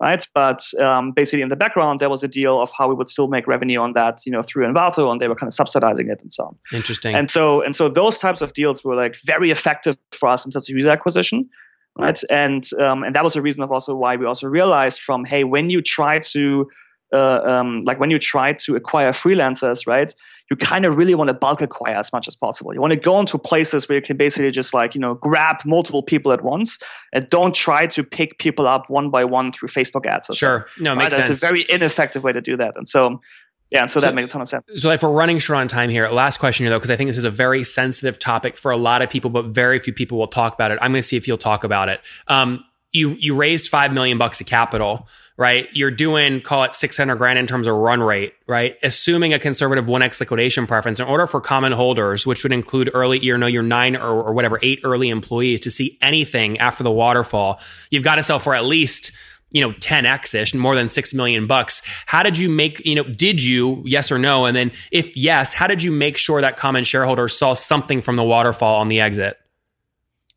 right? 0.00 0.26
But 0.34 0.62
um, 0.80 1.12
basically 1.12 1.42
in 1.42 1.50
the 1.50 1.56
background 1.56 1.98
there 1.98 2.08
was 2.08 2.22
a 2.22 2.28
deal 2.28 2.60
of 2.62 2.70
how 2.76 2.88
we 2.88 2.94
would 2.94 3.10
still 3.10 3.28
make 3.28 3.46
revenue 3.46 3.80
on 3.80 3.92
that, 3.92 4.24
you 4.24 4.32
know, 4.32 4.40
through 4.40 4.66
Envato, 4.66 5.10
and 5.10 5.20
they 5.20 5.28
were 5.28 5.34
kind 5.34 5.48
of 5.48 5.54
subsidizing 5.54 6.08
it 6.08 6.22
and 6.22 6.32
so 6.32 6.44
on. 6.44 6.56
Interesting. 6.72 7.14
And 7.14 7.30
so 7.30 7.60
and 7.60 7.76
so 7.76 7.90
those 7.90 8.16
types 8.16 8.40
of 8.40 8.54
deals 8.54 8.82
were 8.82 8.96
like 8.96 9.16
very 9.24 9.50
effective 9.50 9.98
for 10.12 10.30
us 10.30 10.46
in 10.46 10.52
terms 10.52 10.70
of 10.70 10.74
user 10.74 10.90
acquisition 10.90 11.50
right? 11.96 12.20
And 12.30 12.68
um, 12.78 13.02
and 13.02 13.14
that 13.14 13.24
was 13.24 13.36
a 13.36 13.42
reason 13.42 13.62
of 13.62 13.72
also 13.72 13.94
why 13.94 14.16
we 14.16 14.26
also 14.26 14.46
realized 14.46 15.00
from 15.00 15.24
hey, 15.24 15.44
when 15.44 15.70
you 15.70 15.82
try 15.82 16.18
to 16.18 16.68
uh, 17.12 17.40
um, 17.44 17.80
like 17.82 18.00
when 18.00 18.10
you 18.10 18.18
try 18.18 18.52
to 18.52 18.76
acquire 18.76 19.10
freelancers, 19.10 19.86
right? 19.86 20.12
You 20.50 20.56
kind 20.56 20.84
of 20.84 20.96
really 20.96 21.14
want 21.14 21.28
to 21.28 21.34
bulk 21.34 21.60
acquire 21.60 21.96
as 21.96 22.12
much 22.12 22.28
as 22.28 22.36
possible. 22.36 22.72
You 22.72 22.80
want 22.80 22.92
to 22.92 22.98
go 22.98 23.18
into 23.18 23.36
places 23.36 23.88
where 23.88 23.96
you 23.96 24.02
can 24.02 24.16
basically 24.16 24.50
just 24.50 24.74
like 24.74 24.94
you 24.94 25.00
know 25.00 25.14
grab 25.14 25.56
multiple 25.64 26.02
people 26.02 26.32
at 26.32 26.42
once, 26.42 26.78
and 27.12 27.28
don't 27.28 27.54
try 27.54 27.86
to 27.88 28.04
pick 28.04 28.38
people 28.38 28.66
up 28.66 28.88
one 28.88 29.10
by 29.10 29.24
one 29.24 29.52
through 29.52 29.68
Facebook 29.68 30.06
ads. 30.06 30.28
sure, 30.36 30.66
no, 30.78 30.90
right? 30.90 30.98
makes 30.98 31.16
That's 31.16 31.26
sense. 31.26 31.42
a 31.42 31.46
very 31.46 31.64
ineffective 31.68 32.22
way 32.22 32.32
to 32.32 32.40
do 32.40 32.56
that, 32.56 32.76
and 32.76 32.88
so 32.88 33.20
yeah, 33.70 33.86
so, 33.86 34.00
so, 34.00 34.06
that 34.06 34.14
makes 34.14 34.26
a 34.26 34.30
ton 34.30 34.42
of 34.42 34.48
sense. 34.48 34.64
So, 34.76 34.90
if 34.90 35.02
we're 35.02 35.10
running 35.10 35.38
short 35.38 35.58
on 35.58 35.68
time 35.68 35.90
here, 35.90 36.08
last 36.08 36.38
question 36.38 36.64
here 36.64 36.70
though, 36.70 36.78
because 36.78 36.90
I 36.90 36.96
think 36.96 37.08
this 37.08 37.18
is 37.18 37.24
a 37.24 37.30
very 37.30 37.64
sensitive 37.64 38.18
topic 38.18 38.56
for 38.56 38.70
a 38.70 38.76
lot 38.76 39.02
of 39.02 39.10
people, 39.10 39.30
but 39.30 39.46
very 39.46 39.78
few 39.78 39.92
people 39.92 40.18
will 40.18 40.28
talk 40.28 40.54
about 40.54 40.70
it. 40.70 40.78
I'm 40.80 40.92
going 40.92 41.02
to 41.02 41.06
see 41.06 41.16
if 41.16 41.26
you'll 41.26 41.38
talk 41.38 41.64
about 41.64 41.88
it. 41.88 42.00
Um, 42.28 42.64
you 42.92 43.10
you 43.10 43.34
raised 43.34 43.68
five 43.68 43.92
million 43.92 44.18
bucks 44.18 44.40
of 44.40 44.46
capital, 44.46 45.08
right? 45.36 45.68
You're 45.72 45.90
doing 45.90 46.40
call 46.40 46.64
it 46.64 46.74
600 46.74 47.16
grand 47.16 47.38
in 47.38 47.46
terms 47.46 47.66
of 47.66 47.74
run 47.74 48.02
rate, 48.02 48.34
right? 48.46 48.76
Assuming 48.82 49.34
a 49.34 49.38
conservative 49.38 49.84
1x 49.84 50.20
liquidation 50.20 50.66
preference 50.66 50.98
in 50.98 51.06
order 51.06 51.26
for 51.26 51.40
common 51.40 51.72
holders, 51.72 52.26
which 52.26 52.42
would 52.42 52.52
include 52.52 52.90
early, 52.94 53.18
you 53.18 53.36
know, 53.36 53.46
your 53.46 53.62
nine 53.62 53.96
or, 53.96 54.22
or 54.22 54.32
whatever, 54.32 54.58
eight 54.62 54.80
early 54.84 55.08
employees 55.08 55.60
to 55.60 55.70
see 55.70 55.98
anything 56.00 56.58
after 56.58 56.82
the 56.82 56.90
waterfall, 56.90 57.60
you've 57.90 58.04
got 58.04 58.16
to 58.16 58.22
sell 58.22 58.38
for 58.38 58.54
at 58.54 58.64
least 58.64 59.12
you 59.50 59.60
know 59.60 59.72
10x 59.72 60.34
ish 60.34 60.54
more 60.54 60.74
than 60.74 60.88
6 60.88 61.14
million 61.14 61.46
bucks. 61.46 61.82
How 62.06 62.22
did 62.22 62.38
you 62.38 62.48
make 62.48 62.84
you 62.84 62.94
know 62.94 63.04
did 63.04 63.42
you 63.42 63.82
yes 63.84 64.10
or 64.10 64.18
no? 64.18 64.44
And 64.44 64.56
then 64.56 64.72
if 64.90 65.16
yes 65.16 65.54
how 65.54 65.66
did 65.66 65.82
you 65.82 65.90
make 65.90 66.16
sure 66.16 66.40
that 66.40 66.56
common 66.56 66.84
shareholders 66.84 67.36
saw 67.38 67.54
something 67.54 68.00
from 68.00 68.16
the 68.16 68.24
waterfall 68.24 68.80
on 68.80 68.88
the 68.88 69.00
exit? 69.00 69.38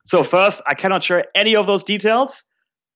So 0.05 0.23
first 0.23 0.61
i 0.67 0.73
cannot 0.73 1.03
share 1.03 1.25
any 1.35 1.55
of 1.55 1.67
those 1.67 1.83
details 1.83 2.45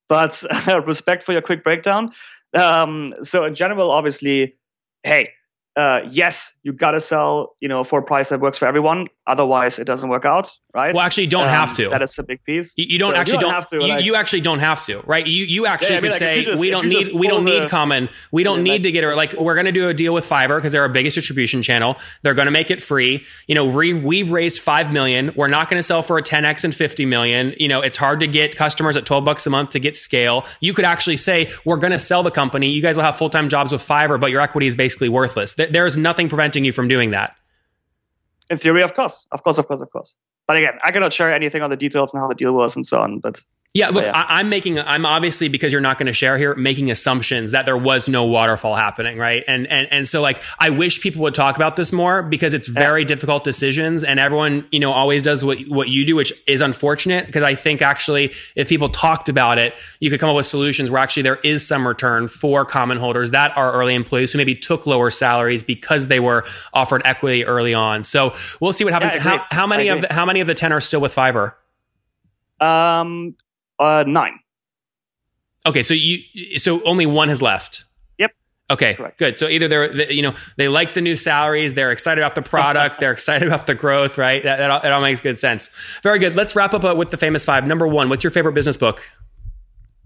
but 0.07 0.43
respect 0.85 1.23
for 1.23 1.31
your 1.31 1.41
quick 1.41 1.63
breakdown. 1.63 2.11
Um, 2.53 3.13
so 3.23 3.45
in 3.45 3.55
general 3.55 3.89
obviously 3.89 4.55
hey 5.03 5.31
uh, 5.75 6.01
yes, 6.09 6.55
you 6.61 6.71
gotta 6.71 6.99
sell, 6.99 7.55
you 7.59 7.67
know, 7.67 7.83
for 7.83 7.99
a 7.99 8.03
price 8.03 8.29
that 8.29 8.39
works 8.39 8.59
for 8.59 8.67
everyone. 8.67 9.07
Otherwise, 9.25 9.79
it 9.79 9.85
doesn't 9.85 10.09
work 10.09 10.25
out, 10.25 10.51
right? 10.75 10.93
Well, 10.93 11.03
actually, 11.03 11.23
you 11.23 11.29
don't 11.29 11.45
um, 11.45 11.49
have 11.49 11.75
to. 11.77 11.89
That 11.89 12.03
is 12.03 12.17
a 12.19 12.23
big 12.23 12.43
piece. 12.43 12.73
You, 12.77 12.85
you 12.85 12.99
don't 12.99 13.15
so 13.15 13.21
actually 13.21 13.35
you 13.35 13.39
don't, 13.39 13.49
don't, 13.49 13.53
have 13.53 13.69
to. 13.69 13.75
You, 13.77 13.87
like, 13.87 14.05
you, 14.05 14.15
actually 14.15 14.41
don't 14.41 14.59
have 14.59 14.85
to, 14.85 14.99
right? 15.01 15.25
You 15.25 15.45
you 15.45 15.65
actually 15.65 15.95
yeah, 15.95 16.01
could 16.01 16.09
I 16.09 16.19
mean, 16.19 16.45
like 16.45 16.45
say 16.45 16.55
we 16.59 16.69
don't 16.69 16.89
need 16.89 17.13
we 17.13 17.27
don't 17.27 17.45
the, 17.45 17.61
need 17.61 17.69
common. 17.69 18.09
We 18.31 18.43
don't 18.43 18.63
need 18.63 18.71
like, 18.71 18.83
to 18.83 18.91
get 18.91 19.03
it. 19.03 19.15
Like 19.15 19.33
we're 19.33 19.55
gonna 19.55 19.71
do 19.71 19.89
a 19.89 19.93
deal 19.93 20.13
with 20.13 20.29
Fiverr 20.29 20.57
because 20.57 20.73
they're 20.73 20.83
our 20.83 20.89
biggest 20.89 21.15
distribution 21.15 21.63
channel. 21.63 21.95
They're 22.21 22.33
gonna 22.35 22.51
make 22.51 22.69
it 22.69 22.81
free. 22.81 23.25
You 23.47 23.55
know, 23.55 23.65
we, 23.65 23.93
we've 23.93 24.31
raised 24.31 24.59
five 24.59 24.91
million. 24.91 25.31
We're 25.35 25.47
not 25.47 25.69
gonna 25.69 25.83
sell 25.83 26.03
for 26.03 26.19
a 26.19 26.21
10x 26.21 26.65
and 26.65 26.75
50 26.75 27.05
million. 27.05 27.55
You 27.57 27.67
know, 27.67 27.81
it's 27.81 27.97
hard 27.97 28.19
to 28.19 28.27
get 28.27 28.55
customers 28.55 28.95
at 28.95 29.05
12 29.05 29.25
bucks 29.25 29.47
a 29.47 29.49
month 29.49 29.71
to 29.71 29.79
get 29.79 29.95
scale. 29.95 30.45
You 30.59 30.73
could 30.73 30.85
actually 30.85 31.17
say 31.17 31.51
we're 31.65 31.77
gonna 31.77 31.97
sell 31.97 32.21
the 32.21 32.31
company. 32.31 32.69
You 32.69 32.81
guys 32.81 32.95
will 32.95 33.05
have 33.05 33.15
full 33.15 33.31
time 33.31 33.49
jobs 33.49 33.71
with 33.71 33.81
Fiverr, 33.81 34.19
but 34.19 34.29
your 34.29 34.41
equity 34.41 34.67
is 34.67 34.75
basically 34.75 35.09
worthless. 35.09 35.55
There's 35.71 35.97
nothing 35.97 36.29
preventing 36.29 36.65
you 36.65 36.71
from 36.71 36.87
doing 36.87 37.11
that. 37.11 37.35
In 38.49 38.57
theory, 38.57 38.81
of 38.81 38.93
course, 38.93 39.27
of 39.31 39.43
course, 39.43 39.57
of 39.57 39.67
course, 39.67 39.81
of 39.81 39.89
course. 39.91 40.15
But 40.47 40.57
again, 40.57 40.77
I 40.83 40.91
cannot 40.91 41.13
share 41.13 41.33
anything 41.33 41.61
on 41.61 41.69
the 41.69 41.77
details 41.77 42.13
and 42.13 42.21
how 42.21 42.27
the 42.27 42.35
deal 42.35 42.53
was 42.53 42.75
and 42.75 42.85
so 42.85 43.01
on. 43.01 43.19
But 43.19 43.43
yeah, 43.75 43.89
look, 43.89 44.05
yeah. 44.05 44.11
I, 44.11 44.39
am 44.39 44.49
making, 44.49 44.77
I'm 44.77 45.03
obviously 45.03 45.47
because 45.47 45.71
you're 45.71 45.81
not 45.81 45.97
going 45.97 46.05
to 46.05 46.13
share 46.13 46.37
here, 46.37 46.53
making 46.53 46.91
assumptions 46.91 47.51
that 47.51 47.65
there 47.65 47.75
was 47.75 48.07
no 48.07 48.23
waterfall 48.23 48.75
happening, 48.75 49.17
right? 49.17 49.43
And 49.47 49.65
and 49.65 49.87
and 49.91 50.07
so 50.07 50.21
like, 50.21 50.43
I 50.59 50.69
wish 50.69 51.01
people 51.01 51.23
would 51.23 51.33
talk 51.33 51.55
about 51.55 51.75
this 51.75 51.91
more 51.91 52.21
because 52.21 52.53
it's 52.53 52.67
very 52.67 53.01
yeah. 53.01 53.07
difficult 53.07 53.43
decisions, 53.43 54.03
and 54.03 54.19
everyone, 54.19 54.67
you 54.71 54.79
know, 54.79 54.91
always 54.91 55.23
does 55.23 55.43
what 55.43 55.59
what 55.61 55.89
you 55.89 56.05
do, 56.05 56.15
which 56.15 56.31
is 56.45 56.61
unfortunate. 56.61 57.25
Because 57.25 57.41
I 57.41 57.55
think 57.55 57.81
actually, 57.81 58.31
if 58.55 58.69
people 58.69 58.89
talked 58.89 59.27
about 59.27 59.57
it, 59.57 59.73
you 59.99 60.11
could 60.11 60.19
come 60.19 60.29
up 60.29 60.35
with 60.35 60.45
solutions 60.45 60.91
where 60.91 61.01
actually 61.01 61.23
there 61.23 61.37
is 61.37 61.65
some 61.65 61.87
return 61.87 62.27
for 62.27 62.65
common 62.65 62.99
holders 62.99 63.31
that 63.31 63.57
are 63.57 63.73
early 63.73 63.95
employees 63.95 64.31
who 64.31 64.37
maybe 64.37 64.53
took 64.53 64.85
lower 64.85 65.09
salaries 65.09 65.63
because 65.63 66.09
they 66.09 66.19
were 66.19 66.45
offered 66.75 67.01
equity 67.05 67.43
early 67.43 67.73
on. 67.73 68.03
So 68.03 68.35
we'll 68.61 68.71
see 68.71 68.83
what 68.83 68.93
happens. 68.93 69.15
Yeah, 69.15 69.21
how, 69.21 69.45
how 69.49 69.65
many 69.65 69.87
of 69.87 70.01
the, 70.01 70.13
how 70.13 70.27
many 70.27 70.41
of 70.41 70.47
the 70.47 70.53
ten 70.53 70.71
are 70.71 70.79
still 70.79 71.01
with 71.01 71.15
Fiverr? 71.15 71.53
Um, 72.59 73.35
uh, 73.83 74.03
nine. 74.07 74.39
Okay, 75.65 75.83
so 75.83 75.93
you 75.93 76.19
so 76.59 76.81
only 76.83 77.05
one 77.05 77.29
has 77.29 77.41
left. 77.41 77.83
Yep. 78.17 78.31
Okay, 78.69 78.95
Correct. 78.95 79.17
good. 79.17 79.37
So 79.37 79.47
either 79.47 79.67
they're 79.67 79.87
they, 79.87 80.11
you 80.11 80.21
know 80.21 80.33
they 80.57 80.67
like 80.67 80.93
the 80.93 81.01
new 81.01 81.15
salaries, 81.15 81.73
they're 81.73 81.91
excited 81.91 82.21
about 82.21 82.35
the 82.35 82.41
product, 82.41 82.99
they're 82.99 83.11
excited 83.13 83.47
about 83.47 83.65
the 83.67 83.75
growth, 83.75 84.17
right? 84.17 84.43
That, 84.43 84.57
that 84.57 84.69
all, 84.69 84.79
that 84.81 84.91
all 84.91 85.01
makes 85.01 85.21
good 85.21 85.39
sense. 85.39 85.69
Very 86.01 86.19
good. 86.19 86.35
Let's 86.35 86.55
wrap 86.55 86.73
up 86.73 86.83
uh, 86.83 86.95
with 86.95 87.11
the 87.11 87.17
famous 87.17 87.45
five. 87.45 87.65
Number 87.65 87.87
one, 87.87 88.09
what's 88.09 88.23
your 88.23 88.31
favorite 88.31 88.53
business 88.53 88.77
book? 88.77 89.09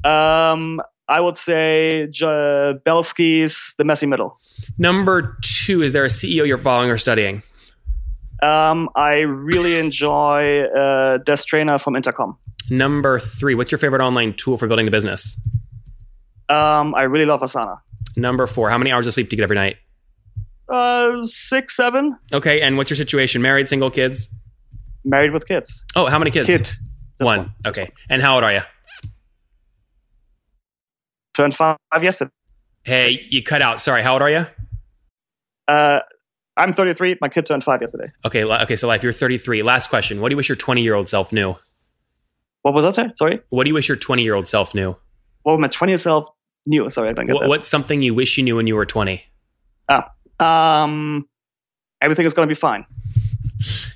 Um, 0.04 0.82
I 1.08 1.22
would 1.22 1.38
say 1.38 2.08
J- 2.12 2.76
Belsky's 2.86 3.76
The 3.78 3.86
Messy 3.86 4.06
Middle. 4.06 4.40
Number 4.78 5.38
two, 5.42 5.82
is 5.82 5.94
there 5.94 6.04
a 6.06 6.10
CEO 6.10 6.46
you're 6.46 6.58
following 6.58 6.92
or 6.92 6.98
studying? 6.98 7.42
Um, 8.44 8.90
I 8.96 9.20
really 9.22 9.80
enjoy 9.80 10.64
uh, 10.66 11.18
Des 11.18 11.38
Traynor 11.48 11.80
from 11.80 11.96
Intercom. 11.96 12.38
Number 12.70 13.20
three, 13.20 13.56
what's 13.56 13.72
your 13.72 13.80
favorite 13.80 14.02
online 14.02 14.34
tool 14.34 14.58
for 14.58 14.68
building 14.68 14.86
the 14.86 14.92
business? 14.92 15.40
Um, 16.50 16.96
I 16.96 17.04
really 17.04 17.26
love 17.26 17.42
Asana. 17.42 17.80
Number 18.16 18.48
four, 18.48 18.70
how 18.70 18.78
many 18.78 18.92
hours 18.92 19.08
of 19.08 19.14
sleep 19.14 19.30
do 19.30 19.36
you 19.36 19.38
get 19.38 19.44
every 19.44 19.56
night? 19.56 19.78
Uh, 20.70 21.22
six, 21.22 21.76
seven. 21.76 22.18
Okay, 22.34 22.62
and 22.62 22.78
what's 22.78 22.90
your 22.90 22.98
situation? 22.98 23.42
Married, 23.42 23.68
single, 23.68 23.90
kids? 23.90 24.30
Married 25.06 25.32
with 25.32 25.48
kids. 25.48 25.86
Oh, 25.96 26.08
how 26.08 26.20
many 26.20 26.32
kids? 26.32 26.48
Kid. 26.48 26.72
One. 27.20 27.38
one. 27.38 27.54
Okay, 27.66 27.92
and 28.10 28.22
how 28.22 28.36
old 28.36 28.44
are 28.44 28.54
you? 28.54 28.62
turned 31.38 31.54
five 31.56 31.78
yesterday. 32.02 32.32
Hey, 32.84 33.26
you 33.30 33.44
cut 33.44 33.62
out. 33.62 33.80
Sorry, 33.80 34.02
how 34.02 34.14
old 34.14 34.22
are 34.22 34.30
you? 34.30 34.46
Uh, 35.68 36.00
I'm 36.58 36.74
33. 36.74 37.18
My 37.22 37.30
kid 37.30 37.46
turned 37.46 37.64
five 37.64 37.82
yesterday. 37.82 38.12
Okay, 38.26 38.44
okay. 38.44 38.76
So, 38.76 38.88
Leif, 38.90 39.04
you're 39.04 39.14
33. 39.14 39.62
Last 39.62 39.90
question. 39.90 40.20
What 40.20 40.30
do 40.30 40.34
you 40.34 40.38
wish 40.38 40.50
your 40.50 40.56
20 40.56 40.82
year 40.82 40.96
old 40.96 41.08
self 41.08 41.32
knew? 41.32 41.56
What 42.68 42.74
was 42.74 42.84
that? 42.84 42.96
Say? 42.96 43.14
Sorry. 43.16 43.40
What 43.48 43.64
do 43.64 43.70
you 43.70 43.74
wish 43.74 43.88
your 43.88 43.96
20 43.96 44.24
year 44.24 44.34
old 44.34 44.46
self 44.46 44.76
knew? 44.76 44.98
What 45.44 45.58
my 45.58 45.70
20 45.70 45.92
year 45.92 45.98
self 45.98 46.28
knew? 46.66 46.90
Sorry, 46.90 47.08
I 47.08 47.14
don't 47.14 47.26
get 47.26 47.36
what, 47.36 47.44
that. 47.44 47.48
What's 47.48 47.66
something 47.66 48.02
you 48.02 48.14
wish 48.14 48.38
you 48.38 48.44
knew 48.44 48.58
when 48.58 48.68
you 48.68 48.76
were 48.76 48.86
20? 48.86 49.24
Ah, 49.88 50.84
um, 50.84 51.26
everything 52.02 52.26
is 52.26 52.34
going 52.34 52.46
to 52.46 52.54
be 52.54 52.60
fine. 52.60 52.86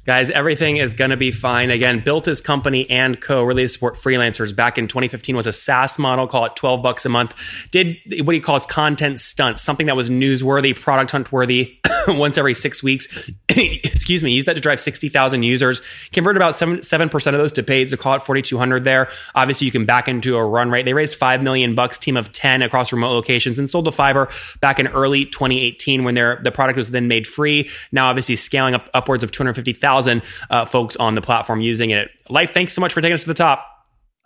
Guys, 0.05 0.29
everything 0.29 0.77
is 0.77 0.93
going 0.93 1.12
to 1.12 1.17
be 1.17 1.31
fine. 1.31 1.69
Again, 1.69 1.99
built 1.99 2.25
his 2.25 2.39
company 2.39 2.89
and 2.89 3.19
co 3.19 3.43
really 3.43 3.63
to 3.63 3.67
support 3.67 3.95
freelancers 3.95 4.55
back 4.55 4.77
in 4.77 4.88
2015 4.88 5.36
was 5.36 5.47
a 5.47 5.51
SaaS 5.51 5.99
model, 5.99 6.25
call 6.25 6.45
it 6.45 6.55
12 6.55 6.81
bucks 6.81 7.05
a 7.05 7.10
month. 7.10 7.36
Did 7.71 7.97
what 8.23 8.34
he 8.34 8.39
calls 8.39 8.65
content 8.65 9.19
stunts, 9.19 9.62
something 9.62 9.88
that 9.88 9.97
was 9.97 10.10
newsworthy, 10.10 10.73
product 10.73 11.12
hunt 11.12 11.34
worthy 11.34 11.77
once 12.17 12.37
every 12.37 12.53
six 12.53 12.83
weeks. 12.83 13.31
Excuse 13.49 14.23
me, 14.23 14.31
Use 14.31 14.45
that 14.45 14.55
to 14.55 14.61
drive 14.61 14.79
60,000 14.79 15.43
users, 15.43 15.81
Convert 16.11 16.35
about 16.35 16.55
7, 16.55 16.77
7% 16.77 17.27
of 17.27 17.33
those 17.33 17.51
to 17.53 17.63
paid, 17.63 17.89
so 17.89 17.97
call 17.97 18.15
it 18.15 18.21
4,200 18.21 18.83
there. 18.83 19.09
Obviously, 19.35 19.65
you 19.65 19.71
can 19.71 19.85
back 19.85 20.07
into 20.07 20.37
a 20.37 20.45
run 20.45 20.69
rate. 20.69 20.85
They 20.85 20.93
raised 20.93 21.15
5 21.15 21.43
million 21.43 21.75
bucks, 21.75 21.97
team 21.97 22.17
of 22.17 22.31
10 22.31 22.61
across 22.61 22.91
remote 22.91 23.11
locations 23.11 23.59
and 23.59 23.69
sold 23.69 23.85
to 23.85 23.91
Fiverr 23.91 24.31
back 24.59 24.79
in 24.79 24.87
early 24.87 25.25
2018 25.25 26.03
when 26.03 26.15
their, 26.15 26.39
the 26.43 26.51
product 26.51 26.77
was 26.77 26.91
then 26.91 27.07
made 27.07 27.27
free. 27.27 27.69
Now, 27.91 28.07
obviously, 28.07 28.35
scaling 28.35 28.73
up 28.73 28.89
upwards 28.93 29.23
of 29.23 29.31
250,000 29.31 30.21
uh, 30.49 30.65
folks 30.65 30.95
on 30.95 31.15
the 31.15 31.21
platform 31.21 31.61
using 31.61 31.89
it. 31.91 32.09
Leif, 32.29 32.53
thanks 32.53 32.73
so 32.73 32.81
much 32.81 32.93
for 32.93 33.01
taking 33.01 33.13
us 33.13 33.21
to 33.21 33.27
the 33.27 33.33
top. 33.33 33.65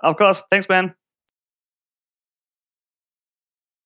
Of 0.02 0.18
course. 0.18 0.44
Thanks, 0.50 0.70
man. 0.70 0.94